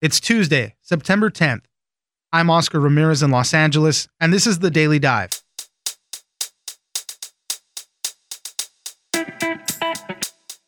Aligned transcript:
It's 0.00 0.20
Tuesday, 0.20 0.76
September 0.80 1.28
10th. 1.28 1.62
I'm 2.32 2.50
Oscar 2.50 2.78
Ramirez 2.78 3.20
in 3.20 3.32
Los 3.32 3.52
Angeles, 3.52 4.06
and 4.20 4.32
this 4.32 4.46
is 4.46 4.60
the 4.60 4.70
Daily 4.70 5.00
Dive. 5.00 5.30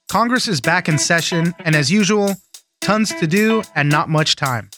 Congress 0.09 0.49
is 0.49 0.61
back 0.61 0.89
in 0.89 0.99
session, 0.99 1.55
and 1.61 1.77
as 1.77 1.93
usual, 1.93 2.35
tons 2.81 3.15
to 3.21 3.29
do 3.29 3.63
and 3.77 3.89
not 3.89 4.09
much 4.09 4.35
time. 4.35 4.69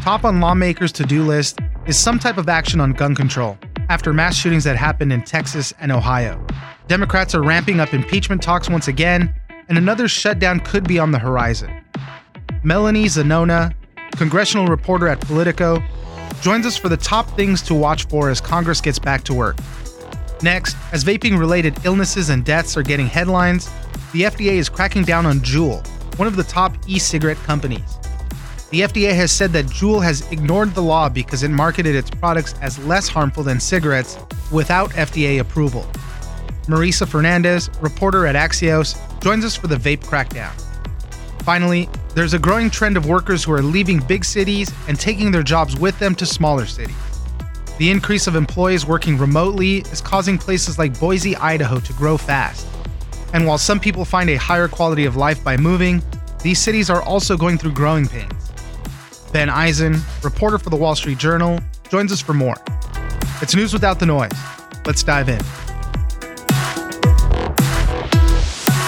Top 0.00 0.24
on 0.24 0.40
lawmakers' 0.40 0.90
to 0.90 1.04
do 1.04 1.22
list 1.22 1.60
is 1.86 1.96
some 1.96 2.18
type 2.18 2.36
of 2.36 2.48
action 2.48 2.80
on 2.80 2.92
gun 2.92 3.14
control 3.14 3.56
after 3.88 4.12
mass 4.12 4.34
shootings 4.34 4.64
that 4.64 4.74
happened 4.74 5.12
in 5.12 5.22
Texas 5.22 5.72
and 5.78 5.92
Ohio. 5.92 6.44
Democrats 6.88 7.32
are 7.32 7.44
ramping 7.44 7.78
up 7.78 7.94
impeachment 7.94 8.42
talks 8.42 8.68
once 8.68 8.88
again, 8.88 9.32
and 9.68 9.78
another 9.78 10.08
shutdown 10.08 10.58
could 10.58 10.88
be 10.88 10.98
on 10.98 11.12
the 11.12 11.18
horizon. 11.20 11.70
Melanie 12.64 13.04
Zanona, 13.04 13.72
congressional 14.16 14.66
reporter 14.66 15.06
at 15.06 15.20
Politico, 15.20 15.82
joins 16.40 16.66
us 16.66 16.76
for 16.76 16.88
the 16.88 16.96
top 16.96 17.28
things 17.36 17.62
to 17.62 17.74
watch 17.74 18.06
for 18.06 18.30
as 18.30 18.40
Congress 18.40 18.80
gets 18.80 18.98
back 18.98 19.22
to 19.24 19.34
work. 19.34 19.56
Next, 20.42 20.76
as 20.92 21.04
vaping 21.04 21.38
related 21.38 21.76
illnesses 21.84 22.30
and 22.30 22.44
deaths 22.44 22.76
are 22.76 22.82
getting 22.82 23.06
headlines, 23.06 23.66
the 24.12 24.22
FDA 24.22 24.52
is 24.52 24.68
cracking 24.68 25.04
down 25.04 25.24
on 25.24 25.38
Juul, 25.40 25.86
one 26.18 26.26
of 26.26 26.36
the 26.36 26.44
top 26.44 26.74
e 26.86 26.98
cigarette 26.98 27.36
companies. 27.38 27.98
The 28.70 28.82
FDA 28.82 29.14
has 29.14 29.32
said 29.32 29.52
that 29.52 29.66
Juul 29.66 30.02
has 30.02 30.30
ignored 30.30 30.74
the 30.74 30.82
law 30.82 31.08
because 31.08 31.42
it 31.42 31.50
marketed 31.50 31.94
its 31.94 32.10
products 32.10 32.54
as 32.60 32.78
less 32.86 33.08
harmful 33.08 33.42
than 33.42 33.60
cigarettes 33.60 34.18
without 34.52 34.90
FDA 34.90 35.40
approval. 35.40 35.82
Marisa 36.66 37.08
Fernandez, 37.08 37.70
reporter 37.80 38.26
at 38.26 38.34
Axios, 38.34 38.98
joins 39.22 39.44
us 39.44 39.56
for 39.56 39.68
the 39.68 39.76
vape 39.76 40.04
crackdown. 40.04 40.67
Finally, 41.48 41.88
there's 42.14 42.34
a 42.34 42.38
growing 42.38 42.68
trend 42.68 42.94
of 42.94 43.06
workers 43.06 43.42
who 43.42 43.52
are 43.52 43.62
leaving 43.62 44.00
big 44.00 44.22
cities 44.22 44.70
and 44.86 45.00
taking 45.00 45.30
their 45.30 45.42
jobs 45.42 45.74
with 45.78 45.98
them 45.98 46.14
to 46.14 46.26
smaller 46.26 46.66
cities. 46.66 46.94
The 47.78 47.90
increase 47.90 48.26
of 48.26 48.36
employees 48.36 48.84
working 48.84 49.16
remotely 49.16 49.78
is 49.90 50.02
causing 50.02 50.36
places 50.36 50.78
like 50.78 51.00
Boise, 51.00 51.34
Idaho 51.36 51.80
to 51.80 51.92
grow 51.94 52.18
fast. 52.18 52.66
And 53.32 53.46
while 53.46 53.56
some 53.56 53.80
people 53.80 54.04
find 54.04 54.28
a 54.28 54.36
higher 54.36 54.68
quality 54.68 55.06
of 55.06 55.16
life 55.16 55.42
by 55.42 55.56
moving, 55.56 56.02
these 56.42 56.58
cities 56.58 56.90
are 56.90 57.00
also 57.00 57.34
going 57.34 57.56
through 57.56 57.72
growing 57.72 58.06
pains. 58.06 58.52
Ben 59.32 59.48
Eisen, 59.48 60.02
reporter 60.22 60.58
for 60.58 60.68
the 60.68 60.76
Wall 60.76 60.96
Street 60.96 61.16
Journal, 61.16 61.60
joins 61.88 62.12
us 62.12 62.20
for 62.20 62.34
more. 62.34 62.56
It's 63.40 63.54
news 63.54 63.72
without 63.72 63.98
the 63.98 64.04
noise. 64.04 64.32
Let's 64.84 65.02
dive 65.02 65.30
in. 65.30 65.40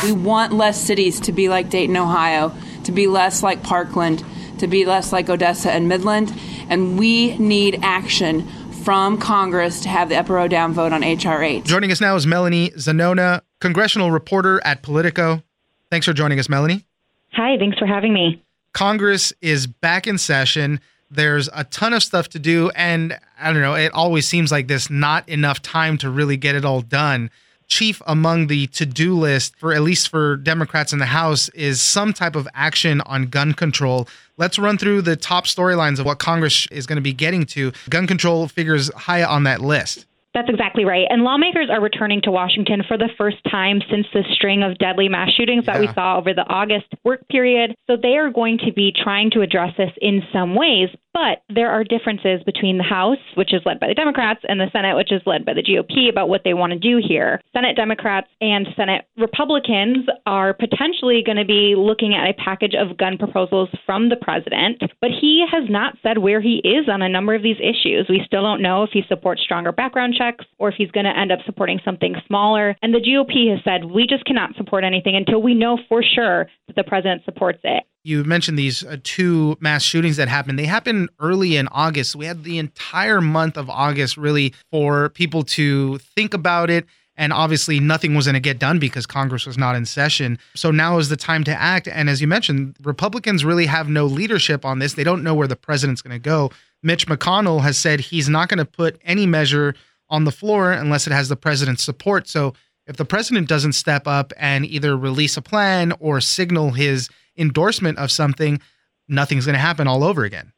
We 0.03 0.13
want 0.13 0.55
less 0.55 0.81
cities 0.81 1.21
to 1.21 1.33
be 1.33 1.51
like 1.51 1.69
Dayton, 1.69 1.97
Ohio, 1.97 2.55
to 2.85 2.93
be 2.93 3.07
less 3.07 3.43
like 3.43 3.63
Parkland, 3.63 4.25
to 4.59 4.67
be 4.67 4.87
less 4.87 5.13
like 5.13 5.29
Odessa 5.29 5.71
and 5.71 5.89
Midland, 5.89 6.33
and 6.71 6.99
we 6.99 7.37
need 7.37 7.81
action 7.83 8.49
from 8.83 9.19
Congress 9.19 9.83
to 9.83 9.91
have 9.91 10.09
the 10.09 10.17
up 10.17 10.31
or 10.31 10.49
down 10.49 10.73
vote 10.73 10.93
on 10.95 11.05
H.R. 11.05 11.43
8. 11.43 11.65
Joining 11.65 11.93
us 11.93 12.01
now 12.01 12.17
is 12.17 12.27
Melanie 12.27 12.71
Zanona, 12.71 13.43
congressional 13.61 14.11
reporter 14.11 14.61
at 14.65 14.83
Politico. 14.83 15.43
Thanks 15.91 16.07
for 16.07 16.15
joining 16.15 16.39
us, 16.39 16.49
Melanie. 16.49 16.87
Hi, 17.33 17.59
thanks 17.59 17.79
for 17.79 17.87
having 17.87 18.15
me. 18.15 18.43
Congress 18.73 19.35
is 19.43 19.67
back 19.67 20.07
in 20.07 20.17
session. 20.17 20.81
There's 21.11 21.51
a 21.53 21.65
ton 21.65 21.93
of 21.93 22.03
stuff 22.03 22.29
to 22.31 22.39
do. 22.39 22.71
And 22.75 23.19
I 23.39 23.53
don't 23.53 23.63
know, 23.63 23.75
it 23.75 23.93
always 23.93 24.27
seems 24.27 24.51
like 24.51 24.69
there's 24.69 24.89
not 24.89 25.29
enough 25.29 25.61
time 25.61 25.99
to 25.99 26.09
really 26.09 26.37
get 26.37 26.55
it 26.55 26.65
all 26.65 26.81
done. 26.81 27.31
Chief 27.71 28.03
among 28.07 28.49
the 28.49 28.67
to 28.67 28.85
do 28.85 29.17
list, 29.17 29.57
for 29.57 29.73
at 29.73 29.81
least 29.81 30.09
for 30.09 30.37
Democrats 30.37 30.93
in 30.93 30.99
the 30.99 31.07
House, 31.07 31.49
is 31.51 31.81
some 31.81 32.13
type 32.13 32.35
of 32.35 32.47
action 32.53 33.01
on 33.03 33.27
gun 33.27 33.55
control. 33.55 34.09
Let's 34.37 34.59
run 34.59 34.77
through 34.77 35.03
the 35.03 35.17
top 35.17 35.47
storylines 35.47 36.01
of 36.01 36.05
what 36.05 36.19
Congress 36.19 36.67
is 36.73 36.87
going 36.87 36.97
to 36.97 37.03
be 37.03 37.13
getting 37.13 37.47
to. 37.47 37.73
Gun 37.89 38.09
control 38.09 38.49
figures 38.49 38.93
high 38.95 39.23
on 39.23 39.45
that 39.45 39.61
list. 39.61 40.07
That's 40.33 40.49
exactly 40.49 40.85
right. 40.85 41.07
And 41.11 41.23
lawmakers 41.23 41.69
are 41.71 41.81
returning 41.81 42.21
to 42.23 42.31
Washington 42.31 42.85
for 42.87 42.97
the 42.97 43.09
first 43.19 43.39
time 43.51 43.81
since 43.91 44.07
the 44.13 44.23
string 44.35 44.63
of 44.63 44.79
deadly 44.79 45.09
mass 45.09 45.31
shootings 45.31 45.67
that 45.67 45.81
we 45.81 45.89
saw 45.93 46.19
over 46.19 46.33
the 46.33 46.47
August 46.49 46.87
work 47.05 47.27
period. 47.29 47.75
So 47.89 47.97
they 47.97 48.17
are 48.17 48.31
going 48.31 48.59
to 48.65 48.73
be 48.73 48.93
trying 48.93 49.33
to 49.33 49.41
address 49.41 49.75
this 49.77 49.91
in 50.01 50.23
some 50.33 50.55
ways. 50.55 50.89
But 51.13 51.43
there 51.53 51.71
are 51.71 51.83
differences 51.83 52.43
between 52.45 52.79
the 52.79 52.85
House, 52.85 53.19
which 53.35 53.53
is 53.53 53.63
led 53.65 53.81
by 53.81 53.89
the 53.89 53.95
Democrats, 53.95 54.41
and 54.49 54.61
the 54.61 54.71
Senate, 54.73 54.97
which 54.97 55.13
is 55.13 55.23
led 55.27 55.45
by 55.45 55.55
the 55.55 55.63
GOP, 55.63 56.09
about 56.09 56.29
what 56.29 56.43
they 56.45 56.55
want 56.55 56.73
to 56.73 56.79
do 56.79 57.01
here. 57.07 57.41
Senate 57.53 57.77
Democrats 57.77 58.29
and 58.41 58.69
Senate 58.77 59.07
Republicans 59.17 60.07
are 60.27 60.55
potentially 60.55 61.23
going 61.25 61.37
to 61.37 61.45
be 61.45 61.75
looking 61.77 62.15
at 62.15 62.29
a 62.29 62.35
package 62.35 62.75
of 62.75 62.97
gun 62.97 63.19
proposals 63.19 63.69
from 63.85 64.09
the 64.09 64.17
president, 64.17 64.81
but 65.01 65.11
he 65.11 65.45
has 65.51 65.69
not 65.69 65.97
said 66.03 66.19
where 66.19 66.41
he 66.41 66.63
is 66.65 66.89
on 66.89 67.03
a 67.03 67.09
number 67.09 67.35
of 67.35 67.43
these 67.43 67.59
issues. 67.59 68.07
We 68.09 68.23
still 68.25 68.43
don't 68.43 68.63
know 68.63 68.85
if 68.85 68.91
he 68.93 69.03
supports 69.09 69.43
stronger 69.43 69.73
background 69.73 70.15
checks 70.17 70.45
or 70.59 70.69
if 70.69 70.77
he's 70.77 70.91
going 70.91 71.07
to 71.07 71.19
end 71.19 71.33
up 71.33 71.41
supporting 71.45 71.81
something 71.85 72.15
smaller. 72.27 72.77
And 72.83 72.95
the 72.95 73.01
GOP 73.01 73.51
has 73.51 73.61
said 73.65 73.85
we 73.85 74.07
just 74.07 74.25
cannot 74.25 74.55
support 74.57 74.85
anything 74.85 75.17
until 75.17 75.43
we 75.43 75.55
know 75.55 75.79
for 75.89 76.03
sure 76.03 76.47
that 76.69 76.77
the 76.77 76.85
president 76.85 77.25
supports 77.25 77.61
it. 77.65 77.85
You 78.03 78.25
mentioned 78.25 78.59
these 78.59 78.83
uh, 78.83 78.97
two 79.03 79.57
mass 79.61 79.83
shootings 79.83 80.17
that 80.17 80.29
happened. 80.29 80.59
They 80.59 80.67
happened 80.67 81.11
early 81.19 81.57
in 81.57 81.69
August. 81.69 82.17
We 82.17 82.25
had 82.25 82.45
the 82.45 82.59
entire 82.59 83.21
month 83.21 83.59
of 83.59 83.69
August 83.69 84.17
really 84.17 84.55
for 84.71 85.11
people 85.11 85.43
to 85.45 85.99
think 85.99 86.33
about 86.33 86.71
it. 86.71 86.87
And 87.17 87.35
obviously, 87.35 87.81
nothing 87.81 88.15
was 88.15 88.25
going 88.25 88.35
to 88.35 88.41
get 88.41 88.59
done 88.59 88.79
because 88.79 89.05
Congress 89.05 89.45
was 89.45 89.59
not 89.59 89.77
in 89.77 89.85
session. 89.85 90.39
So 90.55 90.71
now 90.71 90.97
is 90.97 91.11
the 91.11 91.17
time 91.17 91.45
to 91.45 91.51
act. 91.53 91.87
And 91.87 92.09
as 92.09 92.23
you 92.23 92.27
mentioned, 92.27 92.77
Republicans 92.83 93.45
really 93.45 93.67
have 93.67 93.91
no 93.91 94.07
leadership 94.07 94.65
on 94.65 94.79
this. 94.79 94.95
They 94.95 95.05
don't 95.05 95.23
know 95.23 95.35
where 95.35 95.49
the 95.49 95.57
president's 95.57 96.01
going 96.01 96.19
to 96.19 96.19
go. 96.19 96.51
Mitch 96.83 97.07
McConnell 97.07 97.61
has 97.61 97.79
said 97.79 98.01
he's 98.01 98.31
not 98.31 98.49
going 98.49 98.59
to 98.59 98.65
put 98.65 98.99
any 99.05 99.27
measure 99.27 99.75
on 100.09 100.25
the 100.25 100.33
floor 100.33 100.73
unless 100.73 101.07
it 101.07 101.13
has 101.13 101.29
the 101.29 101.37
president's 101.37 101.83
support. 101.83 102.27
So 102.27 102.55
if 102.87 102.97
the 102.97 103.05
president 103.05 103.49
doesn't 103.49 103.75
step 103.75 104.07
up 104.07 104.33
and 104.39 104.65
either 104.65 104.97
release 104.97 105.37
a 105.37 105.43
plan 105.43 105.93
or 106.01 106.23
signal 106.23 106.71
his 106.71 107.11
endorsement 107.37 107.99
of 107.99 108.11
something, 108.11 108.61
nothing's 109.09 109.47
going 109.47 109.55
to 109.55 109.61
happen 109.61 109.87
all 109.87 110.05
over 110.05 110.25
again. 110.25 110.53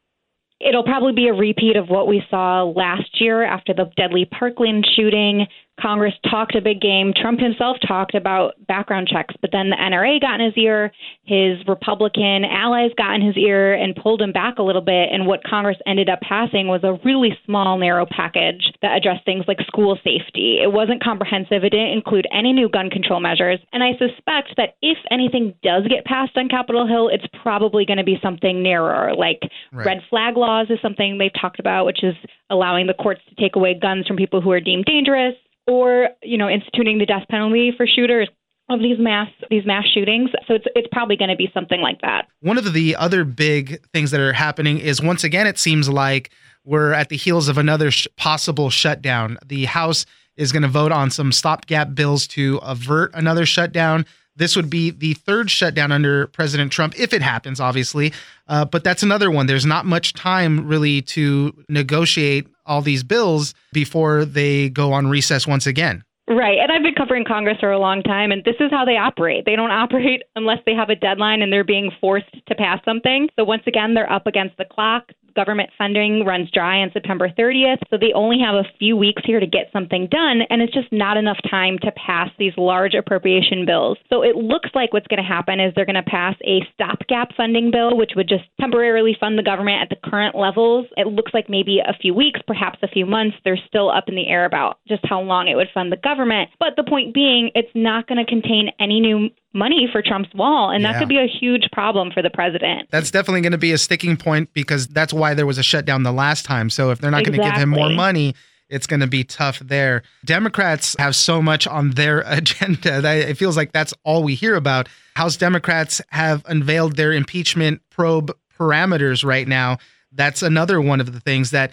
It'll 0.59 0.83
probably 0.83 1.13
be 1.13 1.27
a 1.27 1.33
repeat 1.33 1.75
of 1.75 1.89
what 1.89 2.07
we 2.07 2.23
saw 2.29 2.63
last 2.63 3.19
year 3.19 3.43
after 3.43 3.73
the 3.73 3.91
deadly 3.97 4.25
Parkland 4.25 4.87
shooting. 4.95 5.47
Congress 5.81 6.13
talked 6.29 6.55
a 6.55 6.61
big 6.61 6.79
game. 6.79 7.13
Trump 7.15 7.39
himself 7.39 7.77
talked 7.85 8.13
about 8.13 8.53
background 8.67 9.07
checks, 9.11 9.33
but 9.41 9.51
then 9.51 9.69
the 9.69 9.75
NRA 9.75 10.21
got 10.21 10.39
in 10.39 10.45
his 10.45 10.57
ear. 10.57 10.91
His 11.23 11.57
Republican 11.67 12.45
allies 12.45 12.91
got 12.95 13.15
in 13.15 13.21
his 13.21 13.35
ear 13.37 13.73
and 13.73 13.95
pulled 13.95 14.21
him 14.21 14.31
back 14.31 14.59
a 14.59 14.63
little 14.63 14.81
bit. 14.81 15.09
And 15.11 15.25
what 15.25 15.43
Congress 15.43 15.77
ended 15.87 16.09
up 16.09 16.21
passing 16.21 16.67
was 16.67 16.83
a 16.83 16.99
really 17.03 17.37
small, 17.45 17.77
narrow 17.77 18.05
package 18.05 18.71
that 18.81 18.95
addressed 18.95 19.25
things 19.25 19.45
like 19.47 19.57
school 19.65 19.97
safety. 20.03 20.59
It 20.61 20.71
wasn't 20.71 21.03
comprehensive, 21.03 21.63
it 21.63 21.71
didn't 21.71 21.93
include 21.93 22.27
any 22.31 22.53
new 22.53 22.69
gun 22.69 22.89
control 22.89 23.19
measures. 23.19 23.59
And 23.73 23.83
I 23.83 23.93
suspect 23.93 24.53
that 24.57 24.75
if 24.81 24.97
anything 25.09 25.55
does 25.63 25.87
get 25.87 26.05
passed 26.05 26.37
on 26.37 26.49
Capitol 26.49 26.87
Hill, 26.87 27.09
it's 27.09 27.25
probably 27.41 27.85
going 27.85 27.97
to 27.97 28.03
be 28.03 28.19
something 28.21 28.61
narrower, 28.61 29.15
like 29.15 29.41
right. 29.71 29.85
red 29.85 29.97
flag 30.09 30.37
laws 30.37 30.67
is 30.69 30.77
something 30.81 31.17
they've 31.17 31.31
talked 31.39 31.59
about, 31.59 31.85
which 31.85 32.03
is 32.03 32.15
allowing 32.51 32.85
the 32.85 32.93
courts 32.93 33.21
to 33.29 33.35
take 33.35 33.55
away 33.55 33.73
guns 33.73 34.05
from 34.05 34.17
people 34.17 34.39
who 34.39 34.51
are 34.51 34.61
deemed 34.61 34.85
dangerous 34.85 35.33
or 35.67 36.09
you 36.21 36.37
know 36.37 36.49
instituting 36.49 36.97
the 36.97 37.05
death 37.05 37.25
penalty 37.29 37.71
for 37.75 37.87
shooters 37.87 38.29
of 38.69 38.79
these 38.79 38.97
mass 38.99 39.29
these 39.49 39.65
mass 39.65 39.85
shootings. 39.93 40.29
So 40.47 40.55
it's 40.55 40.65
it's 40.75 40.87
probably 40.91 41.17
going 41.17 41.29
to 41.29 41.35
be 41.35 41.49
something 41.53 41.81
like 41.81 42.01
that. 42.01 42.27
One 42.41 42.57
of 42.57 42.73
the 42.73 42.95
other 42.95 43.23
big 43.23 43.85
things 43.91 44.11
that 44.11 44.19
are 44.19 44.33
happening 44.33 44.79
is 44.79 45.01
once 45.01 45.23
again 45.23 45.47
it 45.47 45.59
seems 45.59 45.89
like 45.89 46.31
we're 46.65 46.93
at 46.93 47.09
the 47.09 47.17
heels 47.17 47.49
of 47.49 47.57
another 47.57 47.91
sh- 47.91 48.07
possible 48.15 48.69
shutdown. 48.69 49.37
The 49.45 49.65
House 49.65 50.05
is 50.37 50.51
going 50.51 50.63
to 50.63 50.69
vote 50.69 50.91
on 50.91 51.11
some 51.11 51.31
stopgap 51.31 51.93
bills 51.93 52.25
to 52.27 52.59
avert 52.63 53.11
another 53.13 53.45
shutdown. 53.45 54.05
This 54.35 54.55
would 54.55 54.69
be 54.69 54.89
the 54.89 55.13
third 55.13 55.51
shutdown 55.51 55.91
under 55.91 56.27
President 56.27 56.71
Trump, 56.71 56.97
if 56.99 57.13
it 57.13 57.21
happens, 57.21 57.59
obviously. 57.59 58.13
Uh, 58.47 58.65
but 58.65 58.83
that's 58.83 59.03
another 59.03 59.29
one. 59.29 59.45
There's 59.45 59.65
not 59.65 59.85
much 59.85 60.13
time 60.13 60.67
really 60.67 61.03
to 61.03 61.53
negotiate 61.69 62.47
all 62.65 62.81
these 62.81 63.03
bills 63.03 63.53
before 63.71 64.25
they 64.25 64.69
go 64.69 64.93
on 64.93 65.07
recess 65.07 65.47
once 65.47 65.67
again. 65.67 66.03
Right. 66.27 66.57
And 66.59 66.71
I've 66.71 66.83
been 66.83 66.95
covering 66.95 67.25
Congress 67.25 67.57
for 67.59 67.71
a 67.71 67.79
long 67.79 68.01
time, 68.01 68.31
and 68.31 68.43
this 68.45 68.55
is 68.59 68.71
how 68.71 68.85
they 68.85 68.97
operate. 68.97 69.45
They 69.45 69.55
don't 69.55 69.71
operate 69.83 70.23
unless 70.35 70.59
they 70.65 70.73
have 70.73 70.89
a 70.89 70.95
deadline 70.95 71.41
and 71.41 71.51
they're 71.51 71.63
being 71.63 71.91
forced 71.99 72.31
to 72.47 72.55
pass 72.55 72.79
something. 72.85 73.29
So 73.35 73.43
once 73.43 73.63
again, 73.67 73.93
they're 73.93 74.11
up 74.11 74.27
against 74.27 74.57
the 74.57 74.65
clock 74.65 75.09
government 75.35 75.69
funding 75.77 76.25
runs 76.25 76.49
dry 76.51 76.79
on 76.81 76.91
September 76.91 77.29
30th, 77.29 77.79
so 77.89 77.97
they 77.97 78.13
only 78.13 78.39
have 78.39 78.55
a 78.55 78.67
few 78.79 78.95
weeks 78.95 79.21
here 79.25 79.39
to 79.39 79.47
get 79.47 79.69
something 79.71 80.07
done, 80.09 80.41
and 80.49 80.61
it's 80.61 80.73
just 80.73 80.91
not 80.91 81.17
enough 81.17 81.37
time 81.49 81.77
to 81.79 81.91
pass 81.91 82.29
these 82.37 82.53
large 82.57 82.93
appropriation 82.93 83.65
bills. 83.65 83.97
So 84.09 84.23
it 84.23 84.35
looks 84.35 84.69
like 84.73 84.93
what's 84.93 85.07
going 85.07 85.21
to 85.21 85.27
happen 85.27 85.59
is 85.59 85.73
they're 85.75 85.85
going 85.85 85.95
to 85.95 86.03
pass 86.03 86.35
a 86.43 86.61
stopgap 86.73 87.29
funding 87.35 87.71
bill, 87.71 87.97
which 87.97 88.11
would 88.15 88.27
just 88.27 88.43
temporarily 88.59 89.15
fund 89.19 89.37
the 89.37 89.43
government 89.43 89.81
at 89.81 89.89
the 89.89 90.09
current 90.09 90.35
levels. 90.35 90.85
It 90.97 91.07
looks 91.07 91.33
like 91.33 91.49
maybe 91.49 91.79
a 91.79 91.97
few 92.01 92.13
weeks, 92.13 92.39
perhaps 92.47 92.79
a 92.83 92.87
few 92.87 93.05
months. 93.05 93.37
They're 93.43 93.59
still 93.67 93.89
up 93.89 94.05
in 94.07 94.15
the 94.15 94.27
air 94.27 94.45
about 94.45 94.79
just 94.87 95.05
how 95.05 95.21
long 95.21 95.47
it 95.47 95.55
would 95.55 95.69
fund 95.73 95.91
the 95.91 95.97
government. 95.97 96.49
But 96.59 96.75
the 96.75 96.83
point 96.83 97.13
being, 97.13 97.51
it's 97.55 97.71
not 97.75 98.07
going 98.07 98.23
to 98.23 98.29
contain 98.29 98.69
any 98.79 98.99
new 98.99 99.29
money 99.53 99.87
for 99.91 100.01
Trump's 100.01 100.33
wall. 100.33 100.69
And 100.71 100.81
Yeah. 100.83 100.93
that 100.93 100.99
could 100.99 101.09
be 101.09 101.19
a 101.19 101.27
huge 101.27 101.69
problem 101.71 102.11
for 102.11 102.21
the 102.21 102.29
president. 102.29 102.89
That's 102.91 103.11
definitely 103.11 103.41
going 103.41 103.51
to 103.51 103.57
be 103.57 103.71
a 103.71 103.77
sticking 103.77 104.17
point 104.17 104.49
because 104.53 104.87
that's 104.87 105.13
why 105.13 105.33
there 105.33 105.45
was 105.45 105.57
a 105.57 105.63
shutdown 105.63 106.03
the 106.03 106.11
last 106.11 106.45
time. 106.45 106.69
So 106.69 106.91
if 106.91 106.99
they're 106.99 107.11
not 107.11 107.23
going 107.23 107.37
to 107.39 107.43
give 107.43 107.55
him 107.55 107.69
more 107.69 107.89
money, 107.89 108.35
it's 108.69 108.87
going 108.87 109.01
to 109.01 109.07
be 109.07 109.23
tough 109.23 109.59
there. 109.59 110.01
Democrats 110.25 110.95
have 110.97 111.15
so 111.15 111.41
much 111.41 111.67
on 111.67 111.91
their 111.91 112.21
agenda 112.25 113.01
that 113.01 113.17
it 113.17 113.37
feels 113.37 113.55
like 113.55 113.71
that's 113.71 113.93
all 114.03 114.23
we 114.23 114.33
hear 114.35 114.55
about. 114.55 114.89
House 115.15 115.37
Democrats 115.37 116.01
have 116.09 116.43
unveiled 116.47 116.95
their 116.95 117.13
impeachment 117.13 117.81
probe 117.91 118.31
parameters 118.59 119.23
right 119.23 119.47
now. 119.47 119.77
That's 120.11 120.41
another 120.41 120.79
one 120.81 120.99
of 121.01 121.11
the 121.13 121.19
things 121.19 121.51
that 121.51 121.71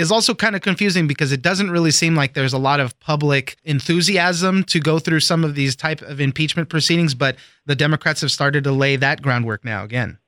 is 0.00 0.10
also 0.10 0.34
kind 0.34 0.56
of 0.56 0.62
confusing 0.62 1.06
because 1.06 1.30
it 1.30 1.42
doesn't 1.42 1.70
really 1.70 1.90
seem 1.90 2.16
like 2.16 2.34
there's 2.34 2.52
a 2.52 2.58
lot 2.58 2.80
of 2.80 2.98
public 3.00 3.56
enthusiasm 3.64 4.64
to 4.64 4.80
go 4.80 4.98
through 4.98 5.20
some 5.20 5.44
of 5.44 5.54
these 5.54 5.76
type 5.76 6.00
of 6.02 6.20
impeachment 6.20 6.68
proceedings, 6.68 7.14
but 7.14 7.36
the 7.66 7.76
Democrats 7.76 8.22
have 8.22 8.32
started 8.32 8.64
to 8.64 8.72
lay 8.72 8.96
that 8.96 9.22
groundwork 9.22 9.64
now 9.64 9.84
again. 9.84 10.18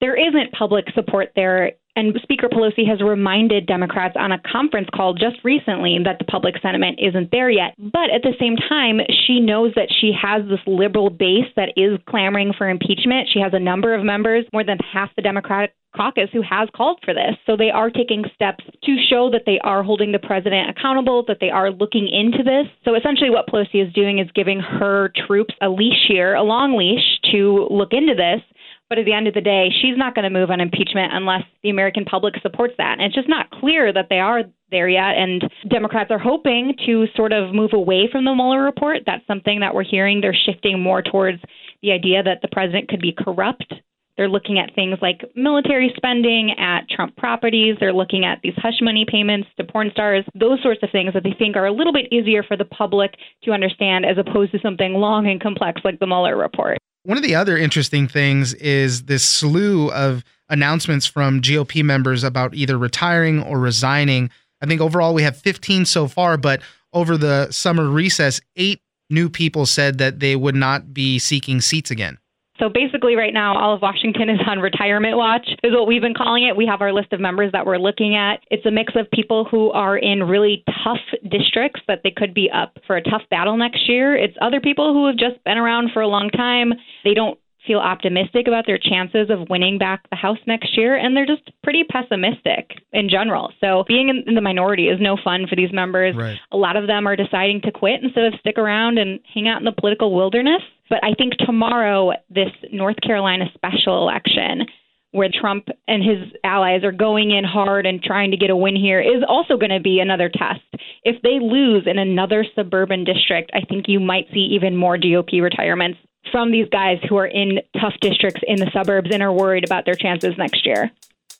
There 0.00 0.16
isn't 0.16 0.52
public 0.52 0.86
support 0.94 1.32
there. 1.34 1.72
And 1.96 2.14
Speaker 2.22 2.48
Pelosi 2.48 2.86
has 2.88 3.00
reminded 3.02 3.66
Democrats 3.66 4.14
on 4.16 4.30
a 4.30 4.38
conference 4.38 4.86
call 4.94 5.14
just 5.14 5.36
recently 5.42 5.98
that 6.04 6.20
the 6.20 6.24
public 6.24 6.54
sentiment 6.62 7.00
isn't 7.02 7.32
there 7.32 7.50
yet. 7.50 7.74
But 7.76 8.10
at 8.14 8.22
the 8.22 8.34
same 8.38 8.54
time, 8.56 9.00
she 9.26 9.40
knows 9.40 9.72
that 9.74 9.88
she 10.00 10.12
has 10.14 10.42
this 10.48 10.60
liberal 10.64 11.10
base 11.10 11.50
that 11.56 11.72
is 11.76 11.98
clamoring 12.08 12.52
for 12.56 12.68
impeachment. 12.68 13.28
She 13.32 13.40
has 13.40 13.52
a 13.52 13.58
number 13.58 13.94
of 13.94 14.04
members, 14.04 14.44
more 14.52 14.62
than 14.62 14.78
half 14.78 15.10
the 15.16 15.22
Democratic 15.22 15.74
caucus, 15.96 16.28
who 16.32 16.42
has 16.42 16.68
called 16.76 17.00
for 17.04 17.12
this. 17.12 17.34
So 17.46 17.56
they 17.56 17.70
are 17.70 17.90
taking 17.90 18.24
steps 18.32 18.62
to 18.84 18.96
show 19.10 19.30
that 19.32 19.42
they 19.44 19.58
are 19.64 19.82
holding 19.82 20.12
the 20.12 20.20
president 20.20 20.70
accountable, 20.70 21.24
that 21.26 21.38
they 21.40 21.50
are 21.50 21.72
looking 21.72 22.06
into 22.06 22.44
this. 22.44 22.66
So 22.84 22.94
essentially, 22.94 23.30
what 23.30 23.48
Pelosi 23.48 23.84
is 23.84 23.92
doing 23.92 24.20
is 24.20 24.28
giving 24.36 24.60
her 24.60 25.10
troops 25.26 25.54
a 25.60 25.68
leash 25.68 26.06
here, 26.06 26.34
a 26.34 26.44
long 26.44 26.76
leash, 26.76 27.32
to 27.32 27.66
look 27.70 27.92
into 27.92 28.14
this. 28.14 28.40
But 28.88 28.98
at 28.98 29.04
the 29.04 29.12
end 29.12 29.28
of 29.28 29.34
the 29.34 29.42
day, 29.42 29.68
she's 29.70 29.98
not 29.98 30.14
going 30.14 30.24
to 30.24 30.30
move 30.30 30.50
on 30.50 30.60
impeachment 30.60 31.12
unless 31.12 31.42
the 31.62 31.70
American 31.70 32.04
public 32.04 32.34
supports 32.40 32.74
that. 32.78 32.94
And 32.98 33.02
it's 33.02 33.14
just 33.14 33.28
not 33.28 33.50
clear 33.50 33.92
that 33.92 34.06
they 34.08 34.18
are 34.18 34.44
there 34.70 34.88
yet. 34.88 35.16
And 35.16 35.42
Democrats 35.68 36.10
are 36.10 36.18
hoping 36.18 36.74
to 36.86 37.06
sort 37.14 37.32
of 37.32 37.54
move 37.54 37.72
away 37.74 38.08
from 38.10 38.24
the 38.24 38.34
Mueller 38.34 38.62
report. 38.62 39.00
That's 39.04 39.26
something 39.26 39.60
that 39.60 39.74
we're 39.74 39.84
hearing. 39.84 40.20
They're 40.20 40.36
shifting 40.46 40.80
more 40.80 41.02
towards 41.02 41.38
the 41.82 41.92
idea 41.92 42.22
that 42.22 42.40
the 42.40 42.48
president 42.48 42.88
could 42.88 43.00
be 43.00 43.14
corrupt. 43.16 43.74
They're 44.16 44.28
looking 44.28 44.58
at 44.58 44.74
things 44.74 44.98
like 45.00 45.20
military 45.36 45.92
spending 45.96 46.50
at 46.58 46.88
Trump 46.90 47.16
properties. 47.16 47.76
They're 47.78 47.92
looking 47.92 48.24
at 48.24 48.40
these 48.42 48.54
hush 48.56 48.80
money 48.80 49.06
payments 49.08 49.48
to 49.58 49.64
porn 49.64 49.90
stars, 49.92 50.24
those 50.34 50.60
sorts 50.60 50.82
of 50.82 50.90
things 50.90 51.12
that 51.14 51.22
they 51.22 51.36
think 51.38 51.54
are 51.56 51.66
a 51.66 51.72
little 51.72 51.92
bit 51.92 52.12
easier 52.12 52.42
for 52.42 52.56
the 52.56 52.64
public 52.64 53.14
to 53.44 53.52
understand 53.52 54.04
as 54.04 54.18
opposed 54.18 54.50
to 54.52 54.58
something 54.60 54.94
long 54.94 55.28
and 55.28 55.40
complex 55.40 55.82
like 55.84 56.00
the 56.00 56.06
Mueller 56.06 56.36
report. 56.36 56.78
One 57.08 57.16
of 57.16 57.22
the 57.22 57.36
other 57.36 57.56
interesting 57.56 58.06
things 58.06 58.52
is 58.52 59.04
this 59.04 59.24
slew 59.24 59.90
of 59.92 60.22
announcements 60.50 61.06
from 61.06 61.40
GOP 61.40 61.82
members 61.82 62.22
about 62.22 62.54
either 62.54 62.76
retiring 62.76 63.42
or 63.42 63.58
resigning. 63.58 64.28
I 64.60 64.66
think 64.66 64.82
overall 64.82 65.14
we 65.14 65.22
have 65.22 65.34
15 65.34 65.86
so 65.86 66.06
far, 66.06 66.36
but 66.36 66.60
over 66.92 67.16
the 67.16 67.50
summer 67.50 67.88
recess, 67.88 68.42
eight 68.56 68.82
new 69.08 69.30
people 69.30 69.64
said 69.64 69.96
that 69.96 70.20
they 70.20 70.36
would 70.36 70.54
not 70.54 70.92
be 70.92 71.18
seeking 71.18 71.62
seats 71.62 71.90
again. 71.90 72.18
So 72.58 72.68
basically, 72.68 73.14
right 73.14 73.32
now, 73.32 73.56
all 73.56 73.74
of 73.74 73.82
Washington 73.82 74.28
is 74.30 74.40
on 74.46 74.58
retirement 74.58 75.16
watch, 75.16 75.48
is 75.62 75.72
what 75.72 75.86
we've 75.86 76.02
been 76.02 76.14
calling 76.14 76.44
it. 76.44 76.56
We 76.56 76.66
have 76.66 76.80
our 76.80 76.92
list 76.92 77.12
of 77.12 77.20
members 77.20 77.52
that 77.52 77.66
we're 77.66 77.78
looking 77.78 78.16
at. 78.16 78.40
It's 78.50 78.66
a 78.66 78.70
mix 78.70 78.94
of 78.96 79.10
people 79.10 79.46
who 79.50 79.70
are 79.70 79.96
in 79.96 80.24
really 80.24 80.64
tough 80.84 80.98
districts 81.30 81.80
that 81.88 82.00
they 82.02 82.12
could 82.14 82.34
be 82.34 82.50
up 82.52 82.78
for 82.86 82.96
a 82.96 83.02
tough 83.02 83.22
battle 83.30 83.56
next 83.56 83.88
year. 83.88 84.16
It's 84.16 84.34
other 84.40 84.60
people 84.60 84.92
who 84.92 85.06
have 85.06 85.16
just 85.16 85.42
been 85.44 85.58
around 85.58 85.90
for 85.92 86.02
a 86.02 86.08
long 86.08 86.30
time. 86.30 86.72
They 87.04 87.14
don't 87.14 87.38
feel 87.68 87.78
optimistic 87.78 88.48
about 88.48 88.66
their 88.66 88.78
chances 88.78 89.30
of 89.30 89.48
winning 89.48 89.78
back 89.78 90.08
the 90.10 90.16
House 90.16 90.38
next 90.46 90.76
year, 90.76 90.96
and 90.96 91.16
they're 91.16 91.26
just 91.26 91.52
pretty 91.62 91.84
pessimistic 91.84 92.82
in 92.92 93.08
general. 93.08 93.52
So 93.60 93.84
being 93.86 94.08
in, 94.08 94.24
in 94.26 94.34
the 94.34 94.40
minority 94.40 94.88
is 94.88 94.98
no 95.00 95.16
fun 95.22 95.46
for 95.48 95.54
these 95.54 95.72
members. 95.72 96.16
Right. 96.16 96.38
A 96.50 96.56
lot 96.56 96.76
of 96.76 96.86
them 96.88 97.06
are 97.06 97.14
deciding 97.14 97.60
to 97.62 97.70
quit 97.70 98.02
instead 98.02 98.24
of 98.24 98.40
stick 98.40 98.58
around 98.58 98.98
and 98.98 99.20
hang 99.32 99.46
out 99.46 99.58
in 99.58 99.64
the 99.64 99.72
political 99.78 100.16
wilderness. 100.16 100.62
But 100.88 101.04
I 101.04 101.12
think 101.12 101.34
tomorrow, 101.34 102.12
this 102.30 102.50
North 102.72 102.96
Carolina 103.02 103.44
special 103.54 104.08
election, 104.08 104.66
where 105.12 105.28
Trump 105.32 105.68
and 105.86 106.02
his 106.02 106.32
allies 106.44 106.84
are 106.84 106.92
going 106.92 107.30
in 107.30 107.44
hard 107.44 107.86
and 107.86 108.02
trying 108.02 108.30
to 108.30 108.36
get 108.36 108.50
a 108.50 108.56
win 108.56 108.76
here, 108.76 109.00
is 109.00 109.22
also 109.28 109.56
going 109.56 109.70
to 109.70 109.80
be 109.80 110.00
another 110.00 110.30
test. 110.30 110.60
If 111.04 111.20
they 111.22 111.38
lose 111.40 111.84
in 111.86 111.98
another 111.98 112.44
suburban 112.54 113.04
district, 113.04 113.50
I 113.54 113.60
think 113.66 113.84
you 113.88 114.00
might 114.00 114.26
see 114.32 114.48
even 114.52 114.76
more 114.76 114.96
GOP 114.96 115.42
retirements 115.42 115.98
from 116.30 116.50
these 116.50 116.68
guys 116.70 116.98
who 117.08 117.16
are 117.16 117.26
in 117.26 117.60
tough 117.80 117.94
districts 118.00 118.40
in 118.46 118.56
the 118.56 118.70
suburbs 118.72 119.10
and 119.12 119.22
are 119.22 119.32
worried 119.32 119.64
about 119.64 119.84
their 119.84 119.94
chances 119.94 120.36
next 120.36 120.66
year. 120.66 120.90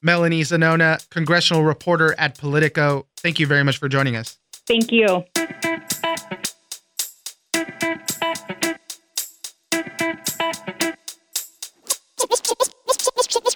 Melanie 0.02 0.42
Zanona, 0.42 1.08
congressional 1.10 1.64
reporter 1.64 2.14
at 2.18 2.38
Politico. 2.38 3.06
Thank 3.18 3.38
you 3.38 3.46
very 3.46 3.64
much 3.64 3.78
for 3.78 3.88
joining 3.88 4.16
us. 4.16 4.38
Thank 4.66 4.92
you. 4.92 5.24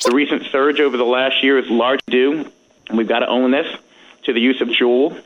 The 0.05 0.11
recent 0.13 0.43
surge 0.51 0.81
over 0.81 0.97
the 0.97 1.05
last 1.05 1.43
year 1.43 1.59
is 1.59 1.71
largely 1.71 2.11
due, 2.11 2.51
and 2.89 2.99
we've 2.99 3.09
got 3.09 3.21
to 3.21 3.29
own 3.29 3.53
this, 3.53 3.67
to 4.25 4.33
the 4.33 4.41
use 4.41 4.61
of 4.61 4.69
Juul, 4.69 5.23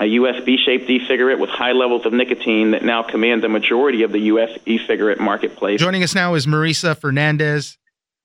a 0.00 0.04
USB 0.04 0.56
shaped 0.58 0.88
e 0.88 1.06
cigarette 1.06 1.38
with 1.38 1.50
high 1.50 1.72
levels 1.72 2.06
of 2.06 2.14
nicotine 2.14 2.70
that 2.70 2.82
now 2.82 3.02
command 3.02 3.42
the 3.42 3.48
majority 3.50 4.02
of 4.02 4.12
the 4.12 4.20
U.S. 4.20 4.50
e 4.64 4.78
cigarette 4.86 5.20
marketplace. 5.20 5.78
Joining 5.78 6.02
us 6.02 6.14
now 6.14 6.34
is 6.34 6.46
Marisa 6.46 6.98
Fernandez, 6.98 7.78